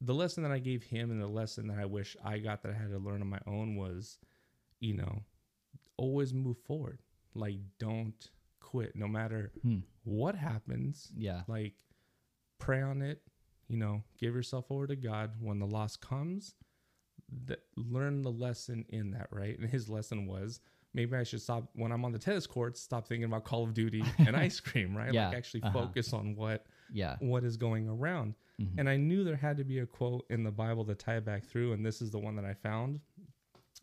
the 0.00 0.14
lesson 0.14 0.42
that 0.42 0.52
I 0.52 0.58
gave 0.58 0.82
him 0.82 1.10
and 1.10 1.20
the 1.20 1.26
lesson 1.28 1.68
that 1.68 1.78
I 1.78 1.84
wish 1.84 2.16
I 2.24 2.38
got 2.38 2.62
that 2.62 2.72
I 2.72 2.74
had 2.74 2.90
to 2.90 2.98
learn 2.98 3.20
on 3.22 3.28
my 3.28 3.38
own 3.46 3.76
was, 3.76 4.18
you 4.80 4.94
know, 4.94 5.22
always 5.96 6.34
move 6.34 6.58
forward. 6.58 6.98
Like, 7.34 7.56
don't 7.78 8.30
quit 8.60 8.96
no 8.96 9.06
matter 9.06 9.52
Hmm. 9.62 9.78
what 10.02 10.34
happens. 10.34 11.10
Yeah. 11.16 11.42
Like, 11.46 11.74
pray 12.58 12.82
on 12.82 13.02
it, 13.02 13.22
you 13.68 13.76
know, 13.76 14.02
give 14.18 14.34
yourself 14.34 14.66
over 14.70 14.86
to 14.88 14.96
God. 14.96 15.32
When 15.40 15.60
the 15.60 15.66
loss 15.66 15.96
comes, 15.96 16.54
th- 17.46 17.58
learn 17.76 18.22
the 18.22 18.30
lesson 18.30 18.84
in 18.88 19.10
that, 19.12 19.28
right? 19.30 19.58
And 19.58 19.68
his 19.68 19.88
lesson 19.88 20.26
was 20.26 20.60
maybe 20.92 21.16
I 21.16 21.22
should 21.24 21.42
stop 21.42 21.68
when 21.74 21.90
I'm 21.92 22.04
on 22.04 22.12
the 22.12 22.18
tennis 22.18 22.46
courts, 22.46 22.80
stop 22.80 23.06
thinking 23.08 23.24
about 23.24 23.44
Call 23.44 23.64
of 23.64 23.74
Duty 23.74 24.04
and 24.18 24.36
ice 24.36 24.60
cream, 24.60 24.96
right? 24.96 25.12
Yeah, 25.12 25.28
Like 25.28 25.36
actually 25.38 25.62
uh-huh. 25.62 25.72
focus 25.86 26.12
on 26.12 26.36
what 26.36 26.66
Yeah. 26.92 27.16
what 27.20 27.44
is 27.44 27.56
going 27.56 27.88
around. 27.88 28.34
Mhm. 28.60 28.74
And 28.78 28.88
I 28.88 28.96
knew 28.96 29.24
there 29.24 29.34
had 29.36 29.56
to 29.56 29.64
be 29.64 29.80
a 29.80 29.86
quote 29.86 30.24
in 30.30 30.44
the 30.44 30.52
Bible 30.52 30.84
to 30.84 30.94
tie 30.94 31.16
it 31.16 31.24
back 31.24 31.44
through, 31.44 31.72
and 31.72 31.84
this 31.84 32.00
is 32.00 32.10
the 32.10 32.18
one 32.20 32.36
that 32.36 32.44
I 32.44 32.54
found. 32.54 33.00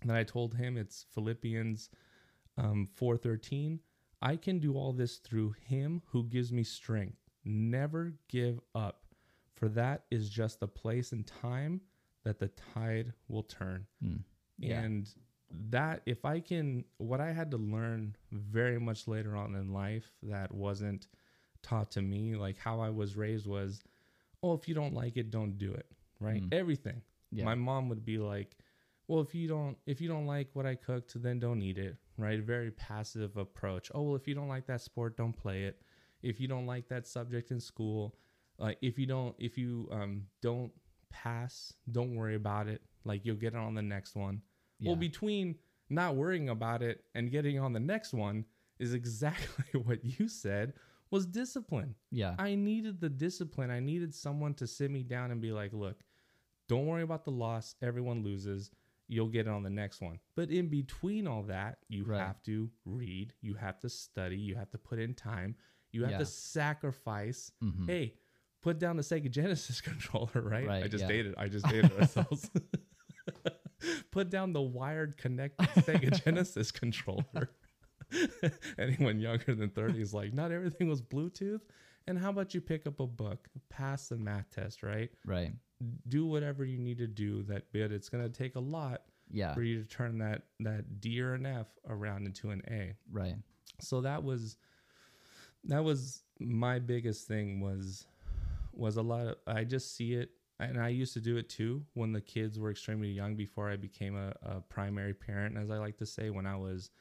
That 0.05 0.15
I 0.15 0.23
told 0.23 0.55
him 0.55 0.77
it's 0.77 1.05
Philippians 1.13 1.89
um, 2.57 2.87
four 2.87 3.17
thirteen. 3.17 3.79
I 4.21 4.35
can 4.35 4.59
do 4.59 4.75
all 4.75 4.93
this 4.93 5.17
through 5.17 5.53
Him 5.67 6.01
who 6.05 6.23
gives 6.25 6.51
me 6.53 6.63
strength. 6.63 7.17
Never 7.43 8.13
give 8.29 8.59
up, 8.75 9.03
for 9.55 9.67
that 9.69 10.05
is 10.11 10.29
just 10.29 10.59
the 10.59 10.67
place 10.67 11.11
and 11.11 11.25
time 11.25 11.81
that 12.23 12.39
the 12.39 12.49
tide 12.73 13.13
will 13.27 13.43
turn. 13.43 13.85
Mm. 14.03 14.19
Yeah. 14.57 14.81
And 14.81 15.09
that, 15.69 16.01
if 16.05 16.23
I 16.25 16.39
can, 16.39 16.85
what 16.97 17.19
I 17.19 17.31
had 17.31 17.51
to 17.51 17.57
learn 17.57 18.15
very 18.31 18.79
much 18.79 19.07
later 19.07 19.35
on 19.35 19.55
in 19.55 19.73
life 19.73 20.11
that 20.23 20.53
wasn't 20.53 21.07
taught 21.61 21.91
to 21.91 22.01
me, 22.01 22.35
like 22.35 22.57
how 22.57 22.79
I 22.79 22.89
was 22.89 23.15
raised 23.15 23.47
was, 23.47 23.81
oh, 24.43 24.53
if 24.53 24.67
you 24.67 24.75
don't 24.75 24.93
like 24.93 25.17
it, 25.17 25.31
don't 25.31 25.57
do 25.57 25.73
it, 25.73 25.87
right? 26.19 26.41
Mm. 26.41 26.53
Everything. 26.53 27.01
Yeah. 27.31 27.45
My 27.45 27.55
mom 27.55 27.89
would 27.89 28.05
be 28.05 28.17
like, 28.17 28.55
well, 29.07 29.21
if 29.21 29.35
you 29.35 29.47
don't, 29.47 29.77
if 29.85 29.99
you 29.99 30.07
don't 30.07 30.25
like 30.25 30.49
what 30.53 30.65
I 30.65 30.75
cooked, 30.75 31.21
then 31.21 31.39
don't 31.39 31.61
eat 31.61 31.77
it, 31.77 31.97
right? 32.17 32.39
Very 32.39 32.71
passive 32.71 33.35
approach. 33.35 33.91
Oh, 33.93 34.03
well, 34.03 34.15
if 34.15 34.27
you 34.27 34.35
don't 34.35 34.47
like 34.47 34.67
that 34.67 34.81
sport, 34.81 35.17
don't 35.17 35.33
play 35.33 35.63
it. 35.63 35.81
If 36.21 36.39
you 36.39 36.47
don't 36.47 36.65
like 36.65 36.87
that 36.89 37.07
subject 37.07 37.51
in 37.51 37.59
school, 37.59 38.15
like 38.57 38.77
if 38.81 38.97
you 38.97 39.07
don't, 39.07 39.35
if 39.39 39.57
you 39.57 39.89
um 39.91 40.27
don't 40.41 40.71
pass, 41.11 41.73
don't 41.91 42.15
worry 42.15 42.35
about 42.35 42.67
it. 42.67 42.81
Like 43.03 43.25
you'll 43.25 43.35
get 43.35 43.53
it 43.53 43.59
on 43.59 43.73
the 43.75 43.81
next 43.81 44.15
one. 44.15 44.41
Well, 44.83 44.95
between 44.95 45.55
not 45.89 46.15
worrying 46.15 46.49
about 46.49 46.81
it 46.81 47.03
and 47.13 47.29
getting 47.29 47.59
on 47.59 47.73
the 47.73 47.79
next 47.79 48.13
one 48.13 48.45
is 48.79 48.93
exactly 48.93 49.79
what 49.83 50.03
you 50.03 50.27
said 50.27 50.73
was 51.11 51.25
discipline. 51.25 51.93
yeah. 52.09 52.35
I 52.39 52.55
needed 52.55 52.99
the 53.01 53.09
discipline. 53.09 53.69
I 53.69 53.79
needed 53.79 54.15
someone 54.15 54.53
to 54.55 54.65
sit 54.65 54.89
me 54.89 55.03
down 55.03 55.29
and 55.31 55.41
be 55.41 55.51
like, 55.51 55.73
look, 55.73 55.99
don't 56.67 56.85
worry 56.87 57.03
about 57.03 57.25
the 57.25 57.31
loss. 57.31 57.75
Everyone 57.81 58.23
loses. 58.23 58.71
You'll 59.09 59.27
get 59.27 59.45
it 59.45 59.49
on 59.49 59.61
the 59.61 59.69
next 59.69 59.99
one. 60.01 60.19
But 60.35 60.49
in 60.49 60.69
between 60.69 61.27
all 61.27 61.43
that, 61.43 61.79
you 61.89 62.05
Right. 62.05 62.19
have 62.25 62.41
to 62.43 62.71
read, 62.85 63.33
you 63.41 63.55
have 63.55 63.77
to 63.81 63.89
study, 63.89 64.37
you 64.37 64.55
have 64.55 64.71
to 64.71 64.77
put 64.77 64.99
in 64.99 65.13
time, 65.13 65.55
you 65.91 66.03
have 66.03 66.11
Yeah. 66.11 66.17
to 66.19 66.25
sacrifice. 66.25 67.51
Mhm. 67.61 67.87
Hey, 67.87 68.13
put 68.61 68.79
down 68.79 68.97
the 68.97 69.03
Sega 69.03 69.29
Genesis 69.29 69.81
controller, 69.89 70.29
right? 70.35 70.67
Right, 70.67 70.83
I 70.83 70.87
just 70.87 71.03
yeah. 71.03 71.07
dated. 71.07 71.35
I 71.37 71.47
just 71.47 71.65
dated 71.69 71.91
ourselves. 71.99 72.49
put 74.11 74.29
down 74.29 74.53
the 74.53 74.61
wired 74.61 75.17
connected 75.17 75.67
Sega 75.83 76.23
Genesis 76.23 76.71
controller. 76.71 77.49
Anyone 78.77 79.19
younger 79.19 79.55
than 79.55 79.69
30 79.69 80.01
is 80.01 80.13
like, 80.13 80.33
not 80.33 80.51
everything 80.51 80.89
was 80.89 81.01
Bluetooth. 81.01 81.61
And 82.07 82.17
how 82.17 82.29
about 82.29 82.53
you 82.53 82.61
pick 82.61 82.87
up 82.87 82.99
a 82.99 83.07
book, 83.07 83.47
pass 83.69 84.07
the 84.09 84.17
math 84.17 84.49
test, 84.53 84.83
right? 84.83 85.09
Right. 85.25 85.53
Do 86.07 86.25
whatever 86.25 86.65
you 86.65 86.77
need 86.77 86.97
to 86.97 87.07
do 87.07 87.43
that 87.43 87.71
bit. 87.71 87.91
it's 87.91 88.09
gonna 88.09 88.29
take 88.29 88.55
a 88.55 88.59
lot 88.59 89.03
Yeah. 89.31 89.53
for 89.53 89.61
you 89.61 89.81
to 89.81 89.87
turn 89.87 90.17
that 90.19 90.43
that 90.59 90.99
D 90.99 91.21
or 91.21 91.33
an 91.35 91.45
F 91.45 91.67
around 91.87 92.25
into 92.25 92.49
an 92.49 92.61
A. 92.69 92.93
Right. 93.11 93.35
So 93.79 94.01
that 94.01 94.23
was 94.23 94.57
that 95.65 95.83
was 95.83 96.23
my 96.39 96.79
biggest 96.79 97.27
thing 97.27 97.61
was 97.61 98.05
was 98.81 98.97
a 98.97 99.01
lot 99.01 99.27
of 99.27 99.35
I 99.47 99.63
just 99.63 99.95
see 99.95 100.13
it 100.15 100.29
and 100.59 100.79
I 100.81 100.89
used 100.89 101.13
to 101.13 101.21
do 101.21 101.37
it 101.37 101.49
too 101.49 101.85
when 101.93 102.11
the 102.11 102.21
kids 102.21 102.59
were 102.59 102.71
extremely 102.71 103.09
young 103.09 103.35
before 103.35 103.69
I 103.69 103.77
became 103.77 104.15
a, 104.15 104.33
a 104.43 104.61
primary 104.61 105.13
parent, 105.13 105.57
as 105.57 105.71
I 105.71 105.77
like 105.77 105.97
to 105.97 106.05
say, 106.05 106.29
when 106.29 106.45
I 106.45 106.55
was 106.55 106.91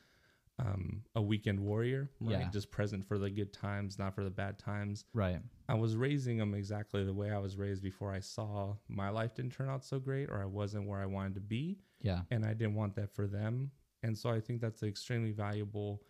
um, 0.58 1.02
a 1.14 1.22
weekend 1.22 1.58
warrior, 1.60 2.10
right? 2.20 2.40
Yeah. 2.40 2.48
Just 2.50 2.70
present 2.70 3.04
for 3.06 3.18
the 3.18 3.30
good 3.30 3.52
times, 3.52 3.98
not 3.98 4.14
for 4.14 4.24
the 4.24 4.30
bad 4.30 4.58
times. 4.58 5.04
Right. 5.14 5.40
I 5.68 5.74
was 5.74 5.96
raising 5.96 6.36
them 6.36 6.54
exactly 6.54 7.04
the 7.04 7.14
way 7.14 7.30
I 7.30 7.38
was 7.38 7.56
raised 7.56 7.82
before 7.82 8.12
I 8.12 8.20
saw 8.20 8.74
my 8.88 9.08
life 9.08 9.34
didn't 9.34 9.52
turn 9.52 9.68
out 9.70 9.84
so 9.84 9.98
great 9.98 10.28
or 10.30 10.40
I 10.40 10.46
wasn't 10.46 10.86
where 10.86 11.00
I 11.00 11.06
wanted 11.06 11.34
to 11.34 11.40
be 11.40 11.78
Yeah. 12.02 12.20
and 12.30 12.44
I 12.44 12.52
didn't 12.54 12.74
want 12.74 12.94
that 12.96 13.10
for 13.14 13.26
them. 13.26 13.70
And 14.02 14.16
so 14.16 14.30
I 14.30 14.40
think 14.40 14.60
that's 14.60 14.82
an 14.82 14.88
extremely 14.88 15.32
valuable 15.32 16.02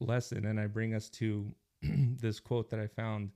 lesson. 0.00 0.46
And 0.46 0.58
I 0.60 0.66
bring 0.66 0.94
us 0.94 1.08
to 1.10 1.54
this 1.82 2.40
quote 2.40 2.70
that 2.70 2.80
I 2.80 2.86
found. 2.86 3.30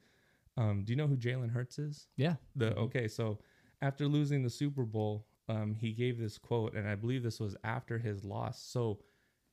Um, 0.59 0.83
do 0.85 0.93
you 0.93 0.97
know 0.97 1.07
who 1.07 1.17
Jalen 1.17 1.51
Hurts 1.53 1.79
is? 1.79 2.09
Yeah. 2.17 2.35
The 2.57 2.75
okay, 2.77 3.07
so 3.09 3.39
after 3.81 4.07
losing 4.09 4.43
the 4.43 4.51
Super 4.51 4.83
Bowl, 4.85 5.27
um, 5.49 5.75
he 5.75 5.93
gave 5.93 6.19
this 6.19 6.37
quote, 6.37 6.75
and 6.75 6.89
I 6.89 6.95
believe 6.97 7.23
this 7.23 7.39
was 7.41 7.57
after 7.63 7.97
his 7.99 8.25
loss. 8.25 8.61
So 8.63 8.99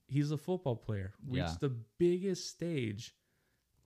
he's 0.08 0.32
a 0.32 0.38
football 0.38 0.76
player, 0.76 1.13
reached 1.28 1.48
Yeah. 1.48 1.58
the 1.62 1.76
biggest 2.00 2.50
stage, 2.50 3.15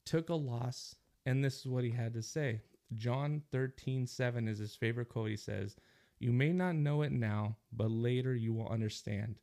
took 0.05 0.29
a 0.29 0.33
loss, 0.35 0.95
and 1.25 1.43
this 1.43 1.59
is 1.59 1.67
what 1.67 1.83
he 1.83 1.91
had 1.91 2.13
to 2.13 2.21
say. 2.23 2.61
John 2.95 3.43
13, 3.51 4.07
7 4.07 4.47
is 4.47 4.57
his 4.59 4.75
favorite 4.75 5.09
quote. 5.09 5.29
He 5.29 5.35
says, 5.37 5.75
You 6.19 6.31
may 6.31 6.51
not 6.53 6.75
know 6.75 7.01
it 7.03 7.11
now, 7.11 7.57
but 7.71 7.91
later 7.91 8.33
you 8.35 8.53
will 8.53 8.67
understand. 8.69 9.39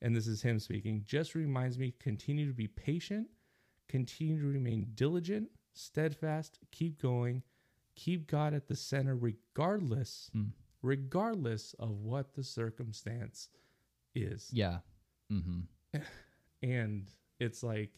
And 0.00 0.14
this 0.16 0.26
is 0.26 0.42
him 0.42 0.58
speaking. 0.58 1.02
Just 1.06 1.34
reminds 1.34 1.78
me 1.78 1.92
continue 2.00 2.46
to 2.48 2.54
be 2.54 2.68
patient, 2.68 3.28
continue 3.88 4.40
to 4.40 4.46
remain 4.46 4.88
diligent, 4.94 5.50
steadfast, 5.78 6.58
keep 6.70 7.00
going, 7.00 7.42
keep 7.94 8.26
God 8.26 8.54
at 8.54 8.66
the 8.68 8.76
center, 8.76 9.16
regardless, 9.16 10.30
Mm. 10.34 10.52
regardless 10.82 11.74
of 11.74 11.90
what 11.90 12.34
the 12.34 12.42
circumstance 12.42 13.48
is. 14.14 14.50
Yeah. 14.52 14.78
Mm-hmm. 15.32 15.60
And 16.62 17.06
it's 17.38 17.62
like 17.62 17.90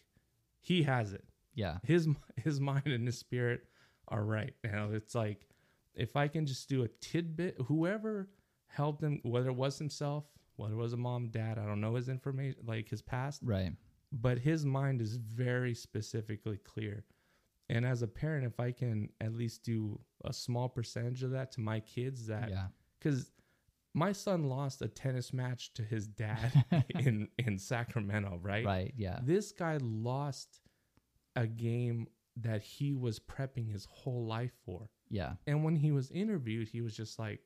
he 0.61 0.83
has 0.83 1.14
it. 1.14 1.25
Yeah. 1.55 1.79
His 1.83 2.07
his 2.37 2.61
mind 2.61 2.87
and 2.87 3.07
his 3.07 3.19
spirit 3.19 3.62
are 4.09 4.23
right. 4.25 4.55
You 4.64 4.71
know, 4.73 4.90
it's 4.93 5.14
like 5.14 5.49
if 5.95 6.14
I 6.16 6.29
can 6.29 6.45
just 6.47 6.69
do 6.69 6.83
a 6.83 6.88
tidbit, 6.88 7.57
whoever 7.66 8.29
helped 8.66 9.03
him, 9.03 9.21
whether 9.23 9.49
it 9.49 9.57
was 9.57 9.79
himself, 9.79 10.25
whether 10.57 10.75
it 10.75 10.77
was 10.77 10.93
a 10.93 10.99
mom, 10.99 11.29
dad, 11.31 11.59
I 11.59 11.64
don't 11.64 11.81
know 11.81 11.95
his 11.95 12.09
information, 12.11 12.61
like 12.66 12.88
his 12.90 13.01
past, 13.03 13.40
Right. 13.43 13.73
but 14.12 14.38
his 14.38 14.66
mind 14.66 15.01
is 15.01 15.16
very 15.16 15.75
specifically 15.75 16.59
clear. 16.59 17.05
And 17.71 17.87
as 17.87 18.03
a 18.03 18.09
parent, 18.09 18.45
if 18.45 18.59
I 18.61 18.73
can 18.73 19.09
at 19.21 19.33
least 19.33 19.63
do 19.63 20.01
a 20.25 20.33
small 20.33 20.69
percentage 20.69 21.23
of 21.23 21.31
that 21.31 21.53
to 21.53 21.61
my 21.61 21.81
kids, 21.81 22.27
that 22.27 22.51
Yeah. 22.51 22.67
because 22.99 23.31
my 23.95 24.13
son 24.13 24.45
lost 24.45 24.83
a 24.83 24.89
tennis 24.89 25.33
match 25.33 25.73
to 25.75 25.83
his 25.83 26.07
dad 26.07 26.53
in 26.91 27.29
in 27.39 27.59
Sacramento, 27.59 28.39
right? 28.43 28.65
Right. 28.67 28.93
Yeah. 28.97 29.21
This 29.23 29.53
guy 29.53 29.79
lost 29.81 30.61
a 31.37 31.47
game 31.47 32.09
that 32.37 32.63
he 32.63 32.93
was 32.95 33.19
prepping 33.19 33.71
his 33.71 33.85
whole 33.91 34.27
life 34.27 34.53
for. 34.65 34.91
Yeah. 35.09 35.35
And 35.47 35.65
when 35.65 35.77
he 35.77 35.93
was 35.93 36.11
interviewed, 36.11 36.69
he 36.69 36.81
was 36.81 36.97
just 36.97 37.19
like, 37.19 37.41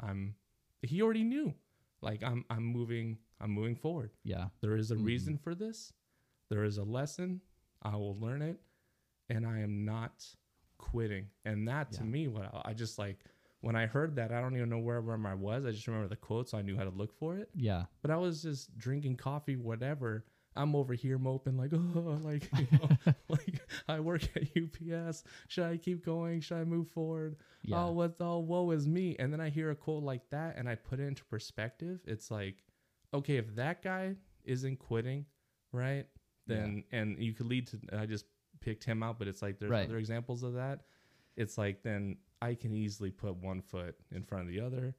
I'm 0.00 0.34
he 0.82 1.02
already 1.02 1.24
knew. 1.24 1.54
Like 2.00 2.22
I'm 2.22 2.44
I'm 2.50 2.64
moving 2.64 3.18
I'm 3.40 3.50
moving 3.50 3.76
forward. 3.76 4.10
Yeah. 4.24 4.48
There 4.60 4.76
is 4.76 4.90
a 4.92 4.96
Mhm. 4.96 5.04
reason 5.04 5.38
for 5.38 5.54
this. 5.54 5.92
There 6.48 6.64
is 6.64 6.78
a 6.78 6.84
lesson. 6.84 7.40
I 7.82 7.96
will 7.96 8.16
learn 8.18 8.42
it 8.42 8.60
and 9.28 9.46
I 9.46 9.60
am 9.60 9.84
not 9.84 10.24
quitting. 10.78 11.26
And 11.44 11.68
that 11.68 11.92
to 11.92 12.00
Yeah. 12.02 12.10
me 12.10 12.28
what 12.28 12.50
I, 12.64 12.72
just 12.74 12.98
like 12.98 13.18
when 13.60 13.76
I 13.76 13.86
heard 13.86 14.16
that, 14.16 14.32
I 14.32 14.40
don't 14.40 14.56
even 14.56 14.68
know 14.68 14.78
where, 14.78 15.00
where 15.00 15.16
I 15.26 15.34
was. 15.34 15.64
I 15.64 15.70
just 15.70 15.86
remember 15.86 16.08
the 16.08 16.16
quote, 16.16 16.48
so 16.48 16.58
I 16.58 16.62
knew 16.62 16.76
how 16.76 16.84
to 16.84 16.90
look 16.90 17.12
for 17.14 17.38
it. 17.38 17.48
Yeah. 17.54 17.84
But 18.02 18.10
I 18.10 18.16
was 18.16 18.42
just 18.42 18.76
drinking 18.76 19.16
coffee, 19.16 19.56
whatever. 19.56 20.24
I'm 20.54 20.74
over 20.76 20.92
here 20.92 21.16
moping 21.16 21.56
like, 21.56 21.72
oh, 21.74 22.18
like, 22.22 22.50
you 22.58 22.66
know, 22.72 23.14
like 23.28 23.60
I 23.88 24.00
work 24.00 24.28
at 24.36 24.42
UPS. 24.56 25.22
Should 25.48 25.64
I 25.64 25.76
keep 25.76 26.04
going? 26.04 26.40
Should 26.40 26.58
I 26.58 26.64
move 26.64 26.88
forward? 26.88 27.36
Yeah. 27.62 27.84
Oh, 27.84 27.92
what? 27.92 28.16
Oh, 28.20 28.40
woe 28.40 28.70
is 28.72 28.86
me. 28.86 29.16
And 29.18 29.32
then 29.32 29.40
I 29.40 29.48
hear 29.48 29.70
a 29.70 29.76
quote 29.76 30.02
like 30.02 30.28
that, 30.30 30.56
and 30.58 30.68
I 30.68 30.74
put 30.74 30.98
it 31.00 31.04
into 31.04 31.24
perspective. 31.24 32.00
It's 32.04 32.30
like, 32.30 32.56
okay, 33.14 33.36
if 33.36 33.54
that 33.54 33.82
guy 33.82 34.16
isn't 34.44 34.78
quitting, 34.80 35.24
right? 35.72 36.06
Then 36.48 36.82
and 36.90 37.16
you 37.22 37.32
could 37.32 37.46
lead 37.46 37.68
to. 37.68 37.78
I 37.96 38.04
just 38.06 38.26
picked 38.62 38.84
him 38.84 39.02
out, 39.02 39.18
but 39.18 39.28
it's 39.28 39.42
like 39.42 39.58
there's 39.58 39.70
Right. 39.70 39.86
other 39.86 39.98
examples 39.98 40.42
of 40.42 40.54
that. 40.54 40.80
It's 41.36 41.58
like 41.58 41.82
then 41.82 42.16
I 42.40 42.54
can 42.54 42.74
easily 42.74 43.10
put 43.10 43.36
one 43.36 43.60
foot 43.62 43.96
in 44.10 44.22
front 44.24 44.42
of 44.42 44.48
the 44.48 44.60
other, 44.60 44.94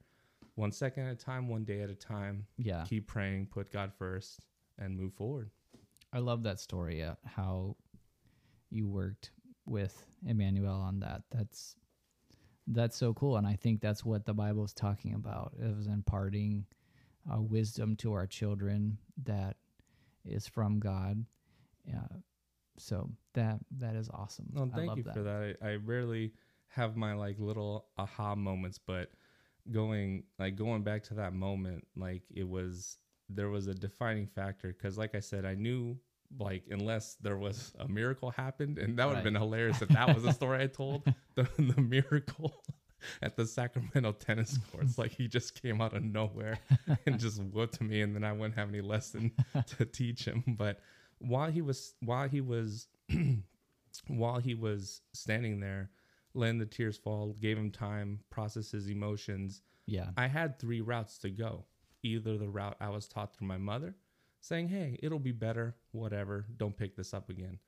one 0.54 0.72
second 0.72 1.06
at 1.06 1.12
a 1.12 1.16
time, 1.16 1.48
one 1.48 1.64
day 1.64 1.80
at 1.82 1.90
a 1.90 1.94
time 1.94 2.46
yeah. 2.56 2.84
keep 2.84 3.06
praying, 3.06 3.46
put 3.46 3.70
God 3.70 3.92
first, 3.92 4.40
and 4.78 4.96
move 4.96 5.14
forward. 5.14 5.50
I 6.12 6.18
love 6.18 6.42
that 6.44 6.60
story. 6.60 7.02
Uh, 7.02 7.14
how 7.24 7.76
you 8.70 8.88
worked 8.88 9.30
with 9.66 10.04
Emmanuel 10.26 10.74
on 10.80 11.00
that. 11.00 11.22
That's 11.30 11.76
that's 12.66 12.96
so 12.96 13.12
cool, 13.12 13.36
and 13.36 13.46
I 13.46 13.56
think 13.56 13.80
that's 13.80 14.04
what 14.04 14.24
the 14.24 14.32
Bible 14.32 14.64
is 14.64 14.72
talking 14.72 15.14
about. 15.14 15.52
It 15.60 15.76
was 15.76 15.86
imparting 15.86 16.66
uh, 17.30 17.40
wisdom 17.40 17.94
to 17.96 18.12
our 18.14 18.26
children 18.26 18.98
that 19.24 19.56
is 20.24 20.46
from 20.46 20.78
God. 20.78 21.24
Yeah. 21.86 22.06
So 22.78 23.10
that 23.34 23.60
that 23.78 23.94
is 23.96 24.08
awesome. 24.12 24.52
I 24.72 24.76
thank 24.76 24.88
love 24.88 24.98
you 24.98 25.04
for 25.04 25.20
that. 25.20 25.56
I, 25.62 25.70
I 25.72 25.74
rarely 25.76 26.32
have 26.68 26.96
my 26.96 27.14
like 27.14 27.38
little 27.38 27.86
aha 27.96 28.34
moments, 28.34 28.78
but 28.78 29.10
going 29.70 30.24
like 30.38 30.56
going 30.56 30.82
back 30.82 31.02
to 31.04 31.14
that 31.14 31.32
moment, 31.34 31.86
like 31.96 32.22
it 32.34 32.48
was 32.48 32.98
there 33.28 33.48
was 33.48 33.66
a 33.66 33.74
defining 33.74 34.26
factor 34.26 34.68
because, 34.68 34.98
like 34.98 35.14
I 35.14 35.20
said, 35.20 35.44
I 35.44 35.54
knew 35.54 35.98
like 36.38 36.64
unless 36.70 37.14
there 37.16 37.36
was 37.38 37.72
a 37.78 37.86
miracle 37.88 38.30
happened, 38.30 38.78
and 38.78 38.98
that 38.98 39.06
would 39.06 39.14
have 39.14 39.24
Right. 39.24 39.32
been 39.32 39.40
hilarious 39.40 39.82
if 39.82 39.88
that 39.90 40.12
was 40.12 40.24
the 40.24 40.32
story 40.32 40.62
I 40.62 40.66
told 40.66 41.04
the, 41.36 41.48
the 41.58 41.80
miracle. 41.80 42.52
At 43.20 43.36
the 43.36 43.44
Sacramento 43.44 44.12
tennis 44.12 44.56
courts, 44.72 44.96
like 44.96 45.10
he 45.10 45.28
just 45.28 45.60
came 45.60 45.82
out 45.82 45.92
of 45.94 46.02
nowhere 46.02 46.58
and 47.04 47.18
just 47.20 47.38
whooped 47.42 47.78
me, 47.82 48.00
and 48.00 48.14
then 48.16 48.24
I 48.24 48.32
wouldn't 48.32 48.54
have 48.54 48.70
any 48.70 48.80
lesson 48.80 49.32
to 49.76 49.84
teach 49.84 50.24
him. 50.24 50.42
But 50.46 50.80
while 51.26 51.50
he 51.50 51.62
was 51.62 51.94
while 52.00 52.28
he 52.28 52.40
was 52.40 52.86
while 54.08 54.38
he 54.38 54.54
was 54.54 55.00
standing 55.12 55.60
there, 55.60 55.90
letting 56.34 56.58
the 56.58 56.66
tears 56.66 56.96
fall, 56.96 57.34
gave 57.40 57.56
him 57.56 57.70
time, 57.70 58.20
process 58.30 58.70
his 58.72 58.88
emotions. 58.88 59.62
Yeah. 59.86 60.08
I 60.16 60.26
had 60.26 60.58
three 60.58 60.80
routes 60.80 61.18
to 61.18 61.30
go. 61.30 61.64
Either 62.02 62.36
the 62.36 62.48
route 62.48 62.76
I 62.80 62.90
was 62.90 63.08
taught 63.08 63.34
through 63.34 63.46
my 63.46 63.56
mother, 63.56 63.96
saying, 64.40 64.68
Hey, 64.68 64.98
it'll 65.02 65.18
be 65.18 65.32
better, 65.32 65.76
whatever, 65.92 66.46
don't 66.56 66.76
pick 66.76 66.96
this 66.96 67.14
up 67.14 67.30
again. 67.30 67.58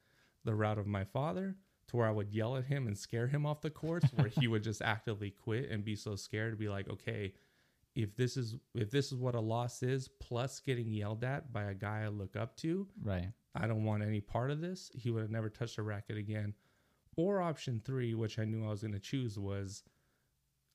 The 0.45 0.55
route 0.55 0.79
of 0.79 0.87
my 0.87 1.05
father, 1.05 1.57
to 1.89 1.97
where 1.97 2.07
I 2.07 2.11
would 2.11 2.33
yell 2.33 2.57
at 2.57 2.65
him 2.65 2.87
and 2.87 2.99
scare 2.99 3.29
him 3.29 3.47
off 3.47 3.63
the 3.63 3.71
courts, 3.71 4.09
where 4.15 4.29
he 4.29 4.47
would 4.49 4.63
just 4.63 4.83
actively 4.83 5.31
quit 5.31 5.71
and 5.71 5.85
be 5.85 5.97
so 5.97 6.17
scared 6.17 6.53
to 6.53 6.57
be 6.57 6.69
like, 6.69 6.89
Okay, 6.89 7.33
if 7.95 8.15
this 8.15 8.37
is 8.37 8.57
if 8.75 8.91
this 8.91 9.11
is 9.11 9.19
what 9.19 9.35
a 9.35 9.41
loss 9.41 9.83
is, 9.83 10.09
plus 10.09 10.61
getting 10.61 10.93
yelled 10.93 11.25
at 11.25 11.53
by 11.53 11.65
a 11.65 11.75
guy 11.75 12.03
I 12.05 12.09
look 12.09 12.37
up 12.37 12.57
to, 12.59 12.87
Right. 13.03 13.33
I 13.59 13.67
don't 13.67 13.85
want 13.85 14.03
any 14.03 14.21
part 14.21 14.51
of 14.51 14.61
this. 14.61 14.91
He 14.95 15.11
would 15.11 15.23
have 15.23 15.31
never 15.31 15.49
touched 15.49 15.79
a 15.79 15.83
racket 15.83 16.17
again. 16.17 16.55
Or 17.17 17.41
option 17.41 17.81
three, 17.85 18.15
which 18.15 18.39
I 18.39 18.45
knew 18.45 18.65
I 18.67 18.71
was 18.71 18.83
going 18.83 18.93
to 18.93 18.99
choose, 19.01 19.39
was 19.39 19.83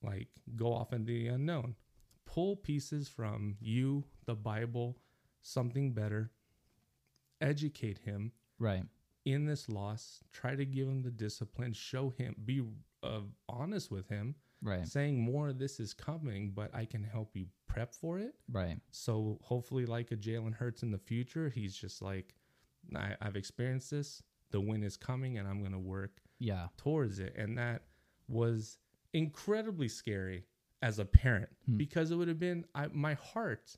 like 0.01 0.27
go 0.55 0.73
off 0.73 0.91
into 0.93 1.11
the 1.11 1.27
unknown. 1.27 1.75
Pull 2.25 2.55
pieces 2.55 3.07
from 3.07 3.57
you, 3.59 4.05
the 4.25 4.35
Bible, 4.35 4.97
something 5.41 5.93
better, 5.93 6.31
educate 7.39 7.99
him 7.99 8.31
Right. 8.59 8.83
in 9.25 9.45
this 9.45 9.69
loss, 9.69 10.23
try 10.31 10.55
to 10.55 10.65
give 10.65 10.87
him 10.87 11.01
the 11.01 11.11
discipline, 11.11 11.73
show 11.73 12.09
him, 12.09 12.35
be 12.45 12.63
uh, 13.03 13.21
honest 13.49 13.91
with 13.91 14.07
him, 14.07 14.35
Right. 14.61 14.87
saying 14.87 15.19
more 15.19 15.49
of 15.49 15.57
this 15.57 15.79
is 15.79 15.93
coming, 15.93 16.51
but 16.51 16.73
I 16.73 16.85
can 16.85 17.03
help 17.03 17.35
you 17.35 17.47
prep 17.67 17.93
for 17.93 18.19
it. 18.19 18.35
Right. 18.47 18.79
So 18.91 19.39
hopefully, 19.43 19.85
like 19.85 20.11
a 20.11 20.15
Jalen 20.17 20.53
Hurts 20.53 20.83
in 20.83 20.91
the 20.91 20.99
future, 20.99 21.49
he's 21.49 21.75
just 21.75 22.01
like, 22.01 22.35
I, 22.97 23.15
I've 23.21 23.35
experienced 23.35 23.91
this. 23.91 24.21
The 24.51 24.59
win 24.61 24.83
is 24.83 24.97
coming, 24.97 25.37
and 25.37 25.47
I'm 25.47 25.59
going 25.59 25.71
to 25.71 25.79
work 25.79 26.21
Yeah. 26.39 26.67
towards 26.77 27.19
it. 27.19 27.35
And 27.37 27.57
that 27.57 27.83
was 28.27 28.77
incredibly 29.13 29.87
scary 29.87 30.45
as 30.81 30.99
a 30.99 31.05
parent 31.05 31.49
Hmm. 31.65 31.77
because 31.77 32.11
it 32.11 32.15
would 32.15 32.27
have 32.27 32.39
been 32.39 32.65
I, 32.73 32.87
my 32.87 33.13
heart 33.13 33.75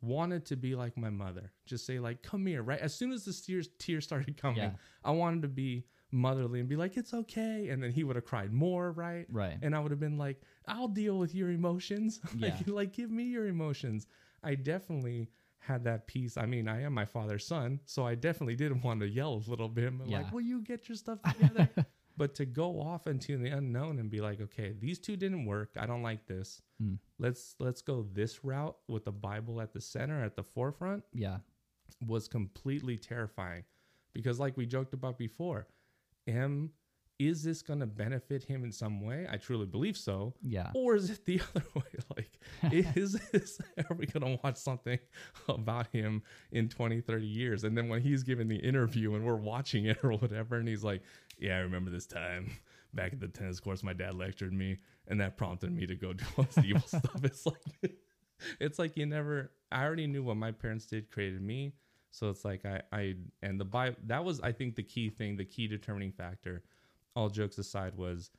wanted 0.00 0.46
to 0.46 0.56
be 0.56 0.76
like 0.76 0.96
my 0.96 1.10
mother 1.10 1.50
just 1.66 1.84
say 1.84 1.98
like 1.98 2.22
come 2.22 2.46
here 2.46 2.62
right 2.62 2.78
as 2.78 2.94
soon 2.94 3.10
as 3.10 3.24
the 3.24 3.32
tears 3.32 3.68
tears 3.80 4.04
started 4.04 4.36
coming 4.36 4.58
Yeah. 4.58 4.70
i 5.04 5.10
wanted 5.10 5.42
to 5.42 5.48
be 5.48 5.84
motherly 6.12 6.60
and 6.60 6.68
be 6.68 6.76
like 6.76 6.96
it's 6.96 7.12
okay 7.12 7.68
and 7.70 7.82
then 7.82 7.90
he 7.90 8.04
would 8.04 8.14
have 8.14 8.24
cried 8.24 8.52
more 8.52 8.92
right 8.92 9.26
Right. 9.28 9.58
and 9.60 9.74
i 9.74 9.80
would 9.80 9.90
have 9.90 9.98
been 9.98 10.16
like 10.16 10.40
i'll 10.68 10.86
deal 10.86 11.18
with 11.18 11.34
your 11.34 11.50
emotions 11.50 12.20
like, 12.38 12.54
Yeah. 12.66 12.72
like 12.72 12.92
give 12.92 13.10
me 13.10 13.24
your 13.24 13.46
emotions 13.48 14.06
i 14.44 14.54
definitely 14.54 15.28
had 15.60 15.84
that 15.84 16.06
piece 16.06 16.36
i 16.36 16.46
mean 16.46 16.68
i 16.68 16.82
am 16.82 16.92
my 16.94 17.04
father's 17.04 17.46
son 17.46 17.78
so 17.84 18.06
i 18.06 18.14
definitely 18.14 18.54
did 18.56 18.82
want 18.82 19.00
to 19.00 19.08
yell 19.08 19.34
a 19.46 19.50
little 19.50 19.68
bit 19.68 19.92
Yeah. 20.06 20.18
like 20.18 20.32
will 20.32 20.40
you 20.40 20.60
get 20.62 20.88
your 20.88 20.96
stuff 20.96 21.18
together 21.22 21.68
but 22.16 22.34
to 22.36 22.46
go 22.46 22.80
off 22.80 23.06
into 23.06 23.36
the 23.36 23.50
unknown 23.50 23.98
and 23.98 24.10
be 24.10 24.20
like 24.20 24.40
okay 24.40 24.72
these 24.78 24.98
two 24.98 25.16
didn't 25.16 25.44
work 25.44 25.70
i 25.78 25.86
don't 25.86 26.02
like 26.02 26.26
this 26.26 26.62
Hmm. 26.80 26.94
let's 27.18 27.56
let's 27.58 27.82
go 27.82 28.06
this 28.12 28.44
route 28.44 28.76
with 28.86 29.04
the 29.04 29.12
bible 29.12 29.60
at 29.60 29.72
the 29.72 29.80
center 29.80 30.22
at 30.22 30.36
the 30.36 30.44
forefront 30.44 31.02
Yeah. 31.12 31.38
was 32.06 32.28
completely 32.28 32.96
terrifying 32.96 33.64
because 34.12 34.38
like 34.38 34.56
we 34.56 34.64
joked 34.64 34.94
about 34.94 35.18
before 35.18 35.66
am 36.28 36.70
is 37.18 37.42
this 37.42 37.62
going 37.62 37.80
to 37.80 37.86
benefit 37.86 38.44
him 38.44 38.62
in 38.62 38.70
some 38.70 39.00
way? 39.00 39.26
I 39.30 39.36
truly 39.36 39.66
believe 39.66 39.96
so. 39.96 40.34
Yeah. 40.40 40.70
or 40.74 40.94
is 40.94 41.10
it 41.10 41.24
the 41.24 41.40
other 41.56 41.64
way? 41.74 41.82
Like 42.16 42.38
is 42.96 43.12
this 43.32 43.60
are 43.78 43.96
we 43.96 44.06
going 44.06 44.36
to 44.36 44.40
watch 44.44 44.56
something 44.56 44.98
about 45.48 45.88
him 45.88 46.22
in 46.52 46.68
20 46.68 47.00
30 47.00 47.26
years? 47.26 47.64
And 47.64 47.76
then 47.76 47.88
when 47.88 48.00
he's 48.00 48.22
giving 48.22 48.48
the 48.48 48.56
interview 48.56 49.14
and 49.14 49.24
we're 49.24 49.34
watching 49.36 49.86
it 49.86 49.98
or 50.04 50.12
whatever 50.12 50.56
and 50.56 50.68
he's 50.68 50.84
like 50.84 51.02
yeah 51.38 51.56
i 51.56 51.60
remember 51.60 51.90
this 51.90 52.06
time 52.06 52.50
back 52.94 53.12
at 53.12 53.20
the 53.20 53.28
tennis 53.28 53.60
courts 53.60 53.82
my 53.82 53.92
dad 53.92 54.14
lectured 54.14 54.52
me 54.52 54.76
and 55.08 55.20
that 55.20 55.36
prompted 55.36 55.70
me 55.70 55.86
to 55.86 55.94
go 55.94 56.12
do 56.14 56.24
all 56.36 56.44
this 56.52 56.64
evil 56.64 56.80
stuff. 56.82 57.22
It's 57.24 57.46
like 57.46 57.96
it's 58.60 58.78
like 58.78 58.96
you 58.96 59.06
never 59.06 59.50
i 59.72 59.84
already 59.84 60.06
knew 60.06 60.22
what 60.22 60.36
my 60.36 60.52
parents 60.52 60.86
did 60.86 61.10
created 61.10 61.42
me. 61.42 61.72
So 62.10 62.30
it's 62.30 62.44
like 62.44 62.64
i 62.64 62.80
i 62.92 63.14
and 63.42 63.60
the 63.60 63.64
bible 63.64 63.96
that 64.06 64.24
was 64.24 64.40
i 64.40 64.52
think 64.52 64.76
the 64.76 64.82
key 64.82 65.10
thing 65.10 65.36
the 65.36 65.44
key 65.44 65.66
determining 65.66 66.12
factor 66.12 66.62
all 67.14 67.28
jokes 67.28 67.58
aside 67.58 67.94
was 67.96 68.30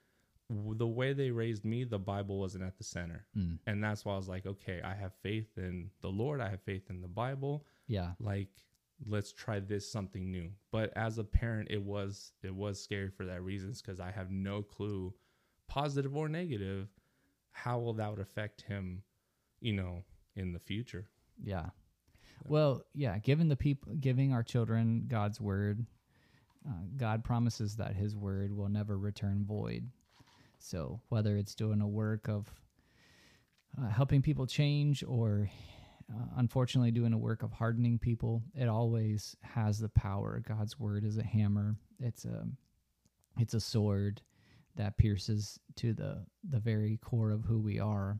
the 0.49 0.88
way 0.88 1.13
they 1.13 1.29
raised 1.32 1.63
me 1.63 1.84
the 1.84 1.99
bible 1.99 2.39
wasn't 2.39 2.63
at 2.63 2.77
the 2.77 2.84
center 2.84 3.25
Mm. 3.38 3.60
and 3.67 3.84
that's 3.84 4.03
why 4.03 4.13
i 4.13 4.17
was 4.17 4.27
like 4.27 4.45
okay 4.47 4.82
i 4.84 4.93
have 4.95 5.13
faith 5.21 5.58
in 5.58 5.91
the 6.01 6.08
lord 6.10 6.41
i 6.41 6.49
have 6.49 6.62
faith 6.62 6.89
in 6.89 7.01
the 7.01 7.08
bible 7.08 7.65
Yeah. 7.88 8.12
like 8.19 8.49
let's 9.08 9.32
try 9.32 9.60
this 9.60 9.89
something 9.89 10.32
new 10.32 10.49
but 10.71 10.91
as 10.97 11.17
a 11.19 11.23
parent 11.23 11.69
it 11.71 11.82
was 11.82 12.34
it 12.43 12.53
was 12.53 12.82
scary 12.82 13.10
for 13.10 13.25
that 13.25 13.43
reasons 13.43 13.82
because 13.82 13.99
i 13.99 14.12
have 14.12 14.32
no 14.32 14.62
clue 14.62 15.13
positive 15.67 16.15
or 16.17 16.27
negative 16.27 16.88
how 17.51 17.77
will 17.79 17.93
that 17.93 18.10
would 18.10 18.19
affect 18.19 18.62
him 18.63 19.03
you 19.62 19.73
know 19.73 20.03
in 20.36 20.51
the 20.53 20.60
future 20.60 21.10
Yeah. 21.43 21.69
Well, 22.45 22.86
yeah, 22.93 23.17
giving 23.19 23.49
the 23.49 23.58
people 23.58 23.93
giving 23.99 24.32
our 24.34 24.43
children 24.43 25.05
God's 25.08 25.41
word, 25.41 25.86
uh, 26.67 26.74
God 26.98 27.24
promises 27.24 27.76
that 27.78 27.95
his 27.95 28.15
word 28.15 28.56
will 28.56 28.69
never 28.69 28.98
return 28.98 29.45
void. 29.45 29.89
So, 30.60 31.02
whether 31.10 31.38
it's 31.38 31.56
doing 31.56 31.82
a 31.82 31.88
work 31.88 32.28
of 32.28 32.52
uh, 33.78 33.88
helping 33.88 34.22
people 34.22 34.45
change 34.45 35.04
or 35.08 35.50
uh, 36.12 36.26
unfortunately 36.38 36.91
doing 36.91 37.13
a 37.13 37.17
work 37.17 37.43
of 37.43 37.54
hardening 37.54 37.98
people, 37.98 38.43
it 38.56 38.67
always 38.67 39.36
has 39.41 39.80
the 39.80 39.89
power. 39.89 40.41
God's 40.45 40.80
word 40.80 41.06
is 41.06 41.17
a 41.17 41.24
hammer. 41.24 41.76
It's 42.00 42.26
a 42.26 42.45
it's 43.38 43.54
a 43.54 43.60
sword 43.60 44.22
that 44.76 44.98
pierces 44.98 45.60
to 45.78 45.93
the 45.93 46.26
the 46.50 46.60
very 46.60 46.98
core 46.98 47.32
of 47.32 47.45
who 47.45 47.60
we 47.60 47.80
are. 47.80 48.19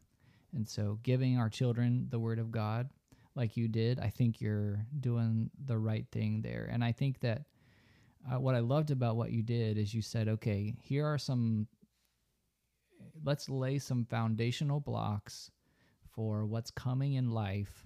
And 0.54 0.68
so 0.68 1.00
giving 1.04 1.38
our 1.38 1.50
children 1.50 2.08
the 2.10 2.20
word 2.20 2.40
of 2.40 2.52
God 2.52 2.90
like 3.36 3.56
you 3.56 3.68
did, 3.68 4.00
I 4.00 4.10
think 4.10 4.42
you're 4.42 4.86
doing 5.00 5.50
the 5.66 5.78
right 5.78 6.06
thing 6.12 6.42
there. 6.42 6.70
And 6.72 6.84
I 6.84 6.92
think 6.92 7.20
that 7.22 7.44
uh, 8.32 8.40
what 8.40 8.56
I 8.56 8.60
loved 8.60 8.92
about 8.92 9.16
what 9.16 9.32
you 9.32 9.42
did 9.44 9.78
is 9.78 9.94
you 9.94 10.02
said, 10.02 10.28
okay, 10.28 10.76
here 10.82 11.06
are 11.06 11.18
some, 11.18 11.68
let's 13.24 13.50
lay 13.50 13.80
some 13.80 14.06
foundational 14.06 14.80
blocks 14.80 15.52
for 16.10 16.46
what's 16.46 16.72
coming 16.72 17.14
in 17.14 17.32
life, 17.32 17.86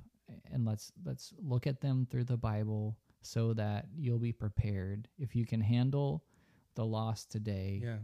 and 0.51 0.65
let's 0.65 0.91
let's 1.05 1.33
look 1.37 1.67
at 1.67 1.81
them 1.81 2.07
through 2.09 2.23
the 2.23 2.37
Bible 2.37 2.97
so 3.21 3.53
that 3.53 3.87
you'll 3.95 4.19
be 4.19 4.31
prepared. 4.31 5.07
If 5.17 5.35
you 5.35 5.45
can 5.45 5.61
handle 5.61 6.23
the 6.75 6.85
loss 6.85 7.25
today, 7.25 7.81
yeah 7.83 7.97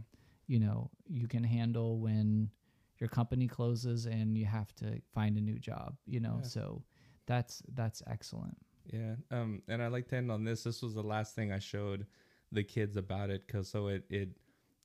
you 0.46 0.58
know 0.58 0.90
you 1.06 1.28
can 1.28 1.44
handle 1.44 2.00
when 2.00 2.50
your 2.98 3.08
company 3.08 3.46
closes 3.46 4.06
and 4.06 4.36
you 4.36 4.44
have 4.44 4.74
to 4.74 5.00
find 5.14 5.36
a 5.38 5.40
new 5.40 5.58
job 5.60 5.94
you 6.06 6.18
know 6.18 6.38
Yeah. 6.40 6.48
so 6.48 6.82
that's 7.26 7.62
that's 7.74 8.02
excellent 8.08 8.58
Yeah. 8.92 9.14
Um, 9.30 9.62
and 9.68 9.82
I'd 9.82 9.92
like 9.92 10.08
to 10.08 10.16
end 10.16 10.30
on 10.30 10.44
this. 10.44 10.64
This 10.64 10.82
was 10.82 10.94
the 10.94 11.02
last 11.02 11.34
thing 11.34 11.52
I 11.52 11.58
showed 11.58 12.06
the 12.52 12.64
kids 12.64 12.96
about 12.96 13.30
it 13.30 13.46
because 13.46 13.68
so 13.68 13.86
it 13.86 14.04
it 14.10 14.30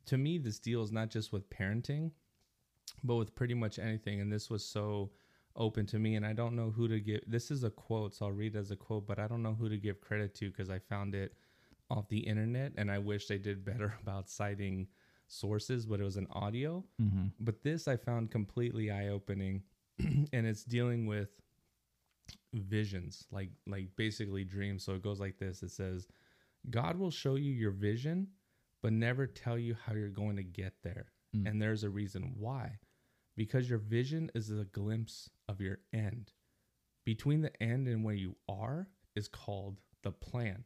to 0.05 0.17
me 0.17 0.37
this 0.37 0.59
deals 0.59 0.91
not 0.91 1.09
just 1.09 1.33
with 1.33 1.49
parenting, 1.49 2.11
but 3.03 3.15
with 3.15 3.35
pretty 3.35 3.53
much 3.53 3.79
anything. 3.79 4.21
And 4.21 4.31
this 4.31 4.49
was 4.49 4.63
so 4.63 5.11
open 5.55 5.85
to 5.87 5.99
me. 5.99 6.15
And 6.15 6.25
I 6.25 6.33
don't 6.33 6.55
know 6.55 6.71
who 6.71 6.87
to 6.87 6.99
give. 6.99 7.21
This 7.27 7.51
is 7.51 7.63
a 7.63 7.69
quote, 7.69 8.15
so 8.15 8.25
I'll 8.25 8.31
read 8.31 8.55
it 8.55 8.59
as 8.59 8.71
a 8.71 8.75
quote, 8.75 9.07
but 9.07 9.19
I 9.19 9.27
don't 9.27 9.43
know 9.43 9.55
who 9.57 9.69
to 9.69 9.77
give 9.77 10.01
credit 10.01 10.35
to 10.35 10.49
because 10.49 10.69
I 10.69 10.79
found 10.79 11.15
it 11.15 11.33
off 11.89 12.09
the 12.09 12.19
internet, 12.19 12.73
and 12.77 12.89
I 12.91 12.97
wish 12.97 13.27
they 13.27 13.37
did 13.37 13.63
better 13.63 13.95
about 14.01 14.29
citing 14.29 14.87
sources. 15.27 15.85
But 15.85 15.99
it 15.99 16.03
was 16.03 16.17
an 16.17 16.27
audio 16.31 16.83
mm-hmm. 17.01 17.27
but 17.39 17.63
this 17.63 17.87
I 17.87 17.97
found 17.97 18.31
completely 18.31 18.91
eye 18.91 19.09
opening, 19.09 19.63
and 19.99 20.45
it's 20.45 20.63
dealing 20.63 21.05
with 21.05 21.29
visions, 22.53 23.27
like 23.31 23.49
like 23.67 23.95
basically 23.95 24.43
dreams. 24.43 24.83
So 24.83 24.93
it 24.93 25.01
goes 25.01 25.19
like 25.19 25.37
this: 25.37 25.63
It 25.63 25.71
says, 25.71 26.07
"God 26.69 26.97
will 26.97 27.11
show 27.11 27.35
you 27.35 27.51
your 27.51 27.71
vision, 27.71 28.27
but 28.81 28.93
never 28.93 29.27
tell 29.27 29.57
you 29.57 29.75
how 29.75 29.93
you're 29.93 30.09
going 30.09 30.35
to 30.37 30.43
get 30.43 30.81
there, 30.83 31.11
Mm. 31.35 31.49
and 31.49 31.61
there's 31.61 31.83
a 31.83 31.89
reason 31.89 32.35
why, 32.37 32.79
because 33.35 33.69
your 33.69 33.79
vision 33.79 34.31
is 34.35 34.49
a 34.51 34.65
glimpse 34.65 35.29
of 35.47 35.59
your 35.61 35.79
end. 35.91 36.31
Between 37.03 37.41
the 37.41 37.61
end 37.61 37.87
and 37.87 38.03
where 38.03 38.15
you 38.15 38.37
are 38.47 38.89
is 39.15 39.27
called 39.27 39.81
the 40.03 40.11
plan." 40.11 40.65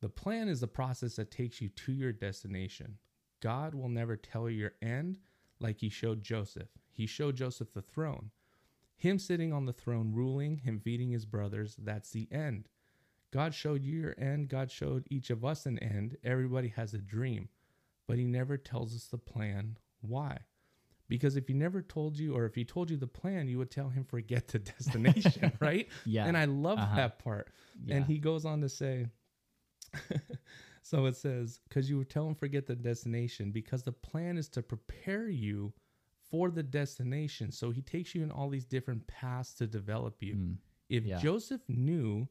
The 0.00 0.08
plan 0.08 0.48
is 0.48 0.60
the 0.60 0.66
process 0.68 1.16
that 1.16 1.30
takes 1.30 1.60
you 1.60 1.68
to 1.68 1.92
your 1.92 2.12
destination. 2.12 2.98
God 3.40 3.74
will 3.74 3.90
never 3.90 4.16
tell 4.16 4.48
you 4.48 4.56
your 4.58 4.74
end 4.80 5.18
like 5.58 5.80
he 5.80 5.90
showed 5.90 6.22
Joseph. 6.22 6.70
He 6.90 7.06
showed 7.06 7.36
Joseph 7.36 7.72
the 7.74 7.82
throne. 7.82 8.30
Him 9.00 9.18
sitting 9.18 9.50
on 9.50 9.64
the 9.64 9.72
throne, 9.72 10.12
ruling, 10.14 10.58
him 10.58 10.78
feeding 10.78 11.10
his 11.10 11.24
brothers, 11.24 11.74
that's 11.78 12.10
the 12.10 12.28
end. 12.30 12.68
God 13.32 13.54
showed 13.54 13.82
you 13.82 13.98
your 13.98 14.14
end. 14.18 14.48
God 14.50 14.70
showed 14.70 15.06
each 15.10 15.30
of 15.30 15.42
us 15.44 15.64
an 15.64 15.78
end. 15.78 16.18
Everybody 16.22 16.68
has 16.68 16.92
a 16.92 16.98
dream, 16.98 17.48
but 18.06 18.18
he 18.18 18.24
never 18.24 18.58
tells 18.58 18.94
us 18.94 19.06
the 19.06 19.16
plan. 19.16 19.78
Why? 20.02 20.40
Because 21.08 21.34
if 21.36 21.48
he 21.48 21.54
never 21.54 21.80
told 21.80 22.18
you, 22.18 22.34
or 22.36 22.44
if 22.44 22.54
he 22.54 22.64
told 22.64 22.90
you 22.90 22.98
the 22.98 23.06
plan, 23.06 23.48
you 23.48 23.56
would 23.56 23.70
tell 23.70 23.88
him, 23.88 24.04
forget 24.04 24.48
the 24.48 24.58
destination, 24.74 25.50
right? 25.60 25.88
yeah 26.04 26.26
And 26.26 26.36
I 26.36 26.44
love 26.44 26.78
Uh-huh. 26.78 26.96
that 26.96 27.18
part. 27.18 27.48
yeah. 27.82 27.96
And 27.96 28.04
he 28.04 28.18
goes 28.18 28.44
on 28.44 28.60
to 28.60 28.68
say, 28.68 29.06
so 30.82 31.06
it 31.06 31.16
says, 31.16 31.60
because 31.68 31.88
you 31.88 31.98
would 31.98 32.10
tell 32.10 32.26
him 32.28 32.34
forget 32.34 32.66
the 32.66 32.76
destination, 32.76 33.50
because 33.50 33.82
the 33.82 33.92
plan 33.92 34.36
is 34.38 34.48
to 34.50 34.62
prepare 34.62 35.28
you 35.28 35.72
for 36.30 36.50
the 36.50 36.62
destination. 36.62 37.50
So 37.52 37.70
he 37.70 37.82
takes 37.82 38.14
you 38.14 38.22
in 38.22 38.30
all 38.30 38.48
these 38.48 38.64
different 38.64 39.06
paths 39.06 39.54
to 39.54 39.66
develop 39.66 40.22
you. 40.22 40.34
Mm. 40.34 40.56
If 40.88 41.04
Yeah. 41.04 41.18
Joseph 41.18 41.62
knew, 41.68 42.28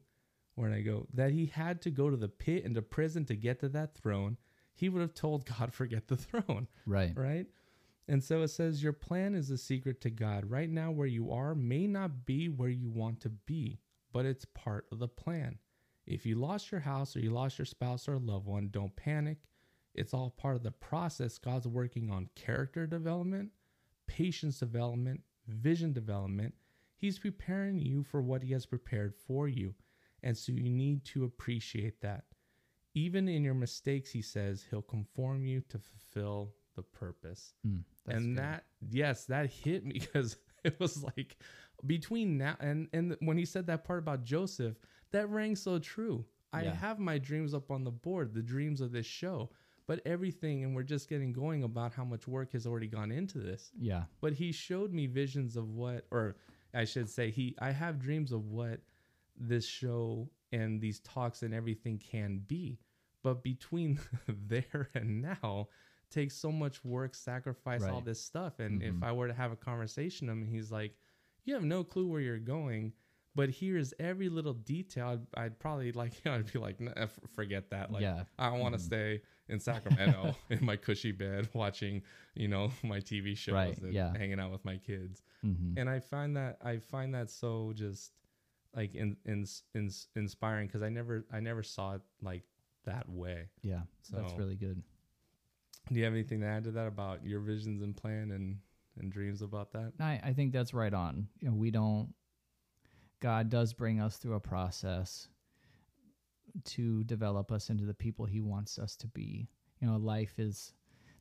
where 0.54 0.72
I 0.72 0.80
go, 0.82 1.06
that 1.14 1.32
he 1.32 1.46
had 1.46 1.80
to 1.82 1.90
go 1.90 2.10
to 2.10 2.16
the 2.16 2.28
pit 2.28 2.64
and 2.64 2.74
to 2.74 2.82
prison 2.82 3.24
to 3.26 3.36
get 3.36 3.60
to 3.60 3.68
that 3.70 3.94
throne, 3.94 4.36
he 4.74 4.88
would 4.88 5.02
have 5.02 5.14
told 5.14 5.46
God, 5.58 5.72
forget 5.72 6.08
the 6.08 6.16
throne 6.16 6.68
right 6.86 7.16
right? 7.16 7.46
And 8.08 8.24
so 8.24 8.42
it 8.42 8.48
says, 8.48 8.82
Your 8.82 8.92
plan 8.92 9.34
is 9.36 9.50
a 9.50 9.58
secret 9.58 10.00
to 10.00 10.10
God. 10.10 10.50
Right 10.50 10.68
now, 10.68 10.90
where 10.90 11.06
you 11.06 11.30
are 11.30 11.54
may 11.54 11.86
not 11.86 12.26
be 12.26 12.48
where 12.48 12.68
you 12.68 12.90
want 12.90 13.20
to 13.20 13.28
be, 13.28 13.78
but 14.12 14.26
it's 14.26 14.44
part 14.46 14.86
of 14.90 14.98
the 14.98 15.06
plan. 15.08 15.58
If 16.06 16.26
you 16.26 16.34
lost 16.34 16.72
your 16.72 16.80
house 16.80 17.14
or 17.14 17.20
you 17.20 17.30
lost 17.30 17.58
your 17.58 17.66
spouse 17.66 18.08
or 18.08 18.14
a 18.14 18.18
loved 18.18 18.46
one, 18.46 18.68
don't 18.72 18.96
panic. 18.96 19.38
It's 19.94 20.12
all 20.12 20.30
part 20.30 20.56
of 20.56 20.64
the 20.64 20.72
process. 20.72 21.38
God's 21.38 21.68
working 21.68 22.10
on 22.10 22.30
character 22.34 22.84
development, 22.86 23.50
patience 24.10 24.58
development, 24.58 25.20
vision 25.46 25.92
development. 25.92 26.54
He's 26.96 27.18
preparing 27.18 27.78
you 27.78 28.02
for 28.02 28.20
what 28.20 28.42
He 28.42 28.52
has 28.52 28.66
prepared 28.66 29.14
for 29.14 29.46
you. 29.48 29.74
And 30.22 30.36
so 30.36 30.52
you 30.52 30.68
need 30.68 31.04
to 31.06 31.24
appreciate 31.24 32.00
that. 32.02 32.24
Even 32.94 33.28
in 33.28 33.44
your 33.44 33.54
mistakes, 33.54 34.10
He 34.10 34.20
says, 34.20 34.66
He'll 34.68 34.82
conform 34.82 35.46
you 35.46 35.60
to 35.68 35.78
fulfill 35.78 36.54
the 36.76 36.82
purpose 36.82 37.54
Mm, 37.66 37.82
and 38.08 38.34
good. 38.36 38.42
that 38.42 38.64
yes 38.90 39.26
that 39.26 39.50
hit 39.50 39.84
me 39.84 39.92
because 40.00 40.36
it 40.64 40.78
was 40.80 41.02
like 41.04 41.36
between 41.86 42.38
now 42.38 42.56
and 42.60 42.88
and 42.92 43.16
when 43.20 43.36
he 43.36 43.44
said 43.44 43.66
that 43.66 43.84
part 43.84 43.98
about 43.98 44.22
joseph 44.24 44.76
that 45.10 45.28
rang 45.28 45.56
so 45.56 45.78
true 45.80 46.24
i 46.52 46.62
Yeah. 46.62 46.72
have 46.74 46.98
my 47.00 47.18
dreams 47.18 47.52
up 47.52 47.70
on 47.72 47.82
the 47.84 47.90
board 47.90 48.32
the 48.32 48.40
dreams 48.42 48.80
of 48.80 48.92
this 48.92 49.04
show 49.04 49.50
but 49.86 50.00
everything 50.06 50.62
and 50.64 50.74
we're 50.74 50.82
just 50.82 51.08
getting 51.08 51.32
going 51.32 51.62
about 51.62 51.92
how 51.92 52.04
much 52.04 52.26
work 52.28 52.52
has 52.52 52.66
already 52.66 52.86
gone 52.86 53.10
into 53.10 53.38
this. 53.38 53.70
Yeah. 53.78 54.04
but 54.20 54.34
he 54.34 54.52
showed 54.52 54.92
me 54.92 55.06
visions 55.06 55.56
of 55.56 55.70
what 55.70 56.06
or 56.10 56.36
i 56.74 56.84
should 56.84 57.08
say 57.08 57.30
he 57.30 57.56
i 57.60 57.70
have 57.72 57.98
dreams 57.98 58.30
of 58.32 58.46
what 58.46 58.80
this 59.36 59.66
show 59.66 60.28
and 60.52 60.80
these 60.80 61.00
talks 61.00 61.42
and 61.42 61.54
everything 61.54 61.98
can 61.98 62.38
be. 62.46 62.78
But 63.22 63.42
between 63.42 63.98
there 64.28 64.90
and 64.94 65.22
now 65.22 65.68
takes 66.10 66.34
so 66.34 66.50
much 66.50 66.84
work 66.84 67.14
sacrifice 67.14 67.82
all 67.94 68.00
this 68.00 68.20
stuff. 68.20 68.58
And 68.58 68.82
if 68.82 68.94
Mhm. 68.94 69.02
i 69.04 69.12
were 69.12 69.28
to 69.28 69.34
have 69.34 69.52
a 69.52 69.56
conversation 69.56 70.26
with 70.28 70.36
him 70.36 70.44
he's 70.46 70.70
like 70.72 70.94
you 71.44 71.54
have 71.54 71.64
no 71.64 71.82
clue 71.84 72.06
where 72.06 72.20
you're 72.20 72.38
going 72.38 72.92
but 73.34 73.48
here's 73.50 73.94
every 74.00 74.28
little 74.28 74.52
detail 74.54 75.08
i'd, 75.34 75.40
I'd 75.40 75.58
probably 75.58 75.92
like 76.02 76.12
you 76.24 76.30
know, 76.30 76.36
i'd 76.38 76.52
be 76.52 76.58
like 76.58 76.80
nah, 76.80 76.92
forget 77.34 77.70
that 77.70 77.90
like 77.92 78.02
yeah. 78.02 78.24
I 78.38 78.50
want 78.50 78.74
to 78.74 78.80
Mhm. 78.80 78.84
stay 78.84 79.22
in 79.48 79.60
Sacramento 79.70 80.34
in 80.50 80.64
my 80.64 80.76
cushy 80.76 81.12
bed 81.12 81.48
watching, 81.54 82.02
you 82.34 82.48
know, 82.48 82.70
my 82.82 83.00
TV 83.00 83.34
shows 83.36 83.54
Right, 83.54 83.78
and 83.78 83.92
yeah. 83.92 84.16
hanging 84.16 84.38
out 84.40 84.50
with 84.52 84.64
my 84.64 84.76
kids. 84.78 85.22
hmm 85.42 85.74
And 85.76 85.88
I 85.90 85.98
find 86.00 86.36
that 86.36 86.58
I 86.64 86.78
find 86.78 87.14
that 87.14 87.30
so 87.30 87.72
just 87.74 88.12
like 88.74 88.94
in, 88.94 89.16
in, 89.26 89.44
in 89.74 89.90
inspiring 90.14 90.68
because 90.68 90.82
I 90.82 90.88
never 90.88 91.24
I 91.32 91.40
never 91.40 91.62
saw 91.64 91.94
it 91.96 92.02
like 92.22 92.44
that 92.84 93.08
way. 93.08 93.48
Yeah. 93.62 93.82
So 94.02 94.16
that's 94.18 94.32
really 94.38 94.54
good. 94.56 94.82
Do 95.92 95.98
you 95.98 96.04
have 96.04 96.12
anything 96.12 96.40
to 96.40 96.46
add 96.46 96.64
to 96.64 96.70
that 96.72 96.86
about 96.86 97.24
your 97.24 97.40
visions 97.40 97.82
and 97.82 97.96
plan 97.96 98.30
and 98.30 98.58
and 98.98 99.10
dreams 99.12 99.42
about 99.42 99.72
that? 99.72 99.92
I, 99.98 100.20
I 100.22 100.32
think 100.32 100.52
that's 100.52 100.72
right 100.74 100.92
on. 100.94 101.28
You 101.40 101.48
know, 101.50 101.54
we 101.56 101.70
don't. 101.70 102.14
God 103.20 103.50
does 103.50 103.72
bring 103.72 104.00
us 104.00 104.16
through 104.16 104.34
a 104.34 104.40
process 104.40 105.28
to 106.64 107.04
develop 107.04 107.52
us 107.52 107.70
into 107.70 107.84
the 107.84 107.94
people 107.94 108.24
He 108.24 108.40
wants 108.40 108.78
us 108.78 108.96
to 108.96 109.06
be. 109.08 109.48
You 109.80 109.88
know, 109.88 109.96
life 109.96 110.38
is 110.38 110.72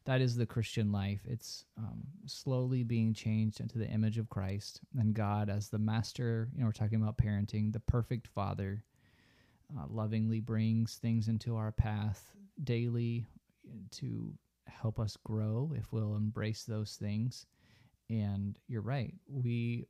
that 0.05 0.21
is 0.21 0.35
the 0.35 0.45
Christian 0.45 0.91
life. 0.91 1.21
It's 1.25 1.65
um, 1.77 2.01
slowly 2.25 2.83
being 2.83 3.13
changed 3.13 3.59
into 3.59 3.77
the 3.77 3.87
image 3.87 4.17
of 4.17 4.29
Christ 4.29 4.81
and 4.97 5.13
God 5.13 5.49
as 5.49 5.69
the 5.69 5.77
master. 5.77 6.49
You 6.53 6.61
know, 6.61 6.65
we're 6.67 6.71
talking 6.71 7.01
about 7.01 7.17
parenting, 7.17 7.71
the 7.71 7.81
perfect 7.81 8.27
Father, 8.27 8.83
uh, 9.77 9.85
lovingly 9.87 10.39
brings 10.39 10.95
things 10.95 11.27
into 11.27 11.55
our 11.55 11.71
path 11.71 12.31
daily 12.63 13.27
to 13.91 14.33
help 14.67 14.99
us 14.99 15.17
grow 15.23 15.73
if 15.75 15.91
we'll 15.91 16.15
embrace 16.15 16.63
those 16.63 16.95
things 16.95 17.45
and 18.09 18.57
you're 18.67 18.81
right 18.81 19.13
we 19.27 19.85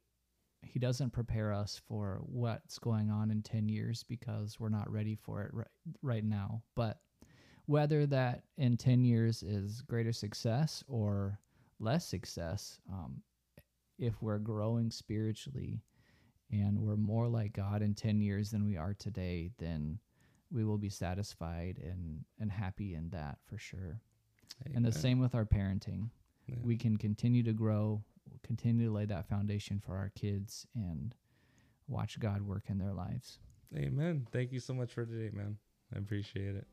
he 0.62 0.80
doesn't 0.80 1.12
prepare 1.12 1.54
us 1.54 1.82
for 1.88 2.22
what's 2.24 2.80
going 2.80 3.10
on 3.10 3.32
in 3.32 3.42
10 3.42 3.70
years 3.70 4.04
because 4.04 4.60
we're 4.60 4.70
not 4.70 4.92
ready 4.92 5.16
for 5.16 5.42
it 5.42 5.54
right, 5.54 5.68
right 6.02 6.24
now. 6.24 6.62
But 6.76 7.00
whether 7.66 8.06
that 8.08 8.44
in 8.58 8.78
10 8.78 9.04
years 9.04 9.44
is 9.44 9.82
greater 9.82 10.14
success 10.14 10.84
or 10.88 11.40
less 11.80 12.06
success 12.06 12.80
um, 12.92 13.22
if 13.98 14.22
we're 14.22 14.40
growing 14.40 14.92
spiritually 14.92 15.82
and 16.52 16.80
we're 16.80 16.98
more 16.98 17.28
like 17.28 17.54
god 17.54 17.82
in 17.82 17.94
10 17.94 18.22
years 18.22 18.50
than 18.50 18.66
we 18.66 18.76
are 18.76 18.96
today 18.96 19.52
then 19.60 20.00
we 20.52 20.66
will 20.66 20.78
be 20.78 20.90
satisfied 20.90 21.80
and 21.82 22.24
and 22.40 22.52
happy 22.52 22.96
in 22.96 23.10
that 23.10 23.38
for 23.46 23.58
sure. 23.58 24.02
And 24.74 24.84
the 24.84 24.92
same 24.92 25.20
with 25.20 25.36
our 25.36 25.46
parenting. 25.46 26.10
Yeah. 26.48 26.56
we 26.64 26.78
can 26.78 26.98
continue 26.98 27.44
to 27.44 27.54
grow, 27.54 28.04
continue 28.44 28.88
to 28.88 28.94
lay 28.94 29.06
that 29.06 29.28
foundation 29.28 29.82
for 29.86 29.96
our 29.96 30.12
kids, 30.16 30.66
and 30.76 31.16
watch 31.88 32.20
God 32.20 32.42
work 32.42 32.66
in 32.70 32.78
their 32.78 32.94
lives. 32.94 33.40
Amen. 33.76 34.28
Thank 34.32 34.52
you 34.52 34.60
so 34.60 34.74
much 34.74 34.94
for 34.94 35.06
today, 35.06 35.30
man. 35.36 35.58
I 35.94 36.00
appreciate 36.00 36.56
it. 36.56 36.68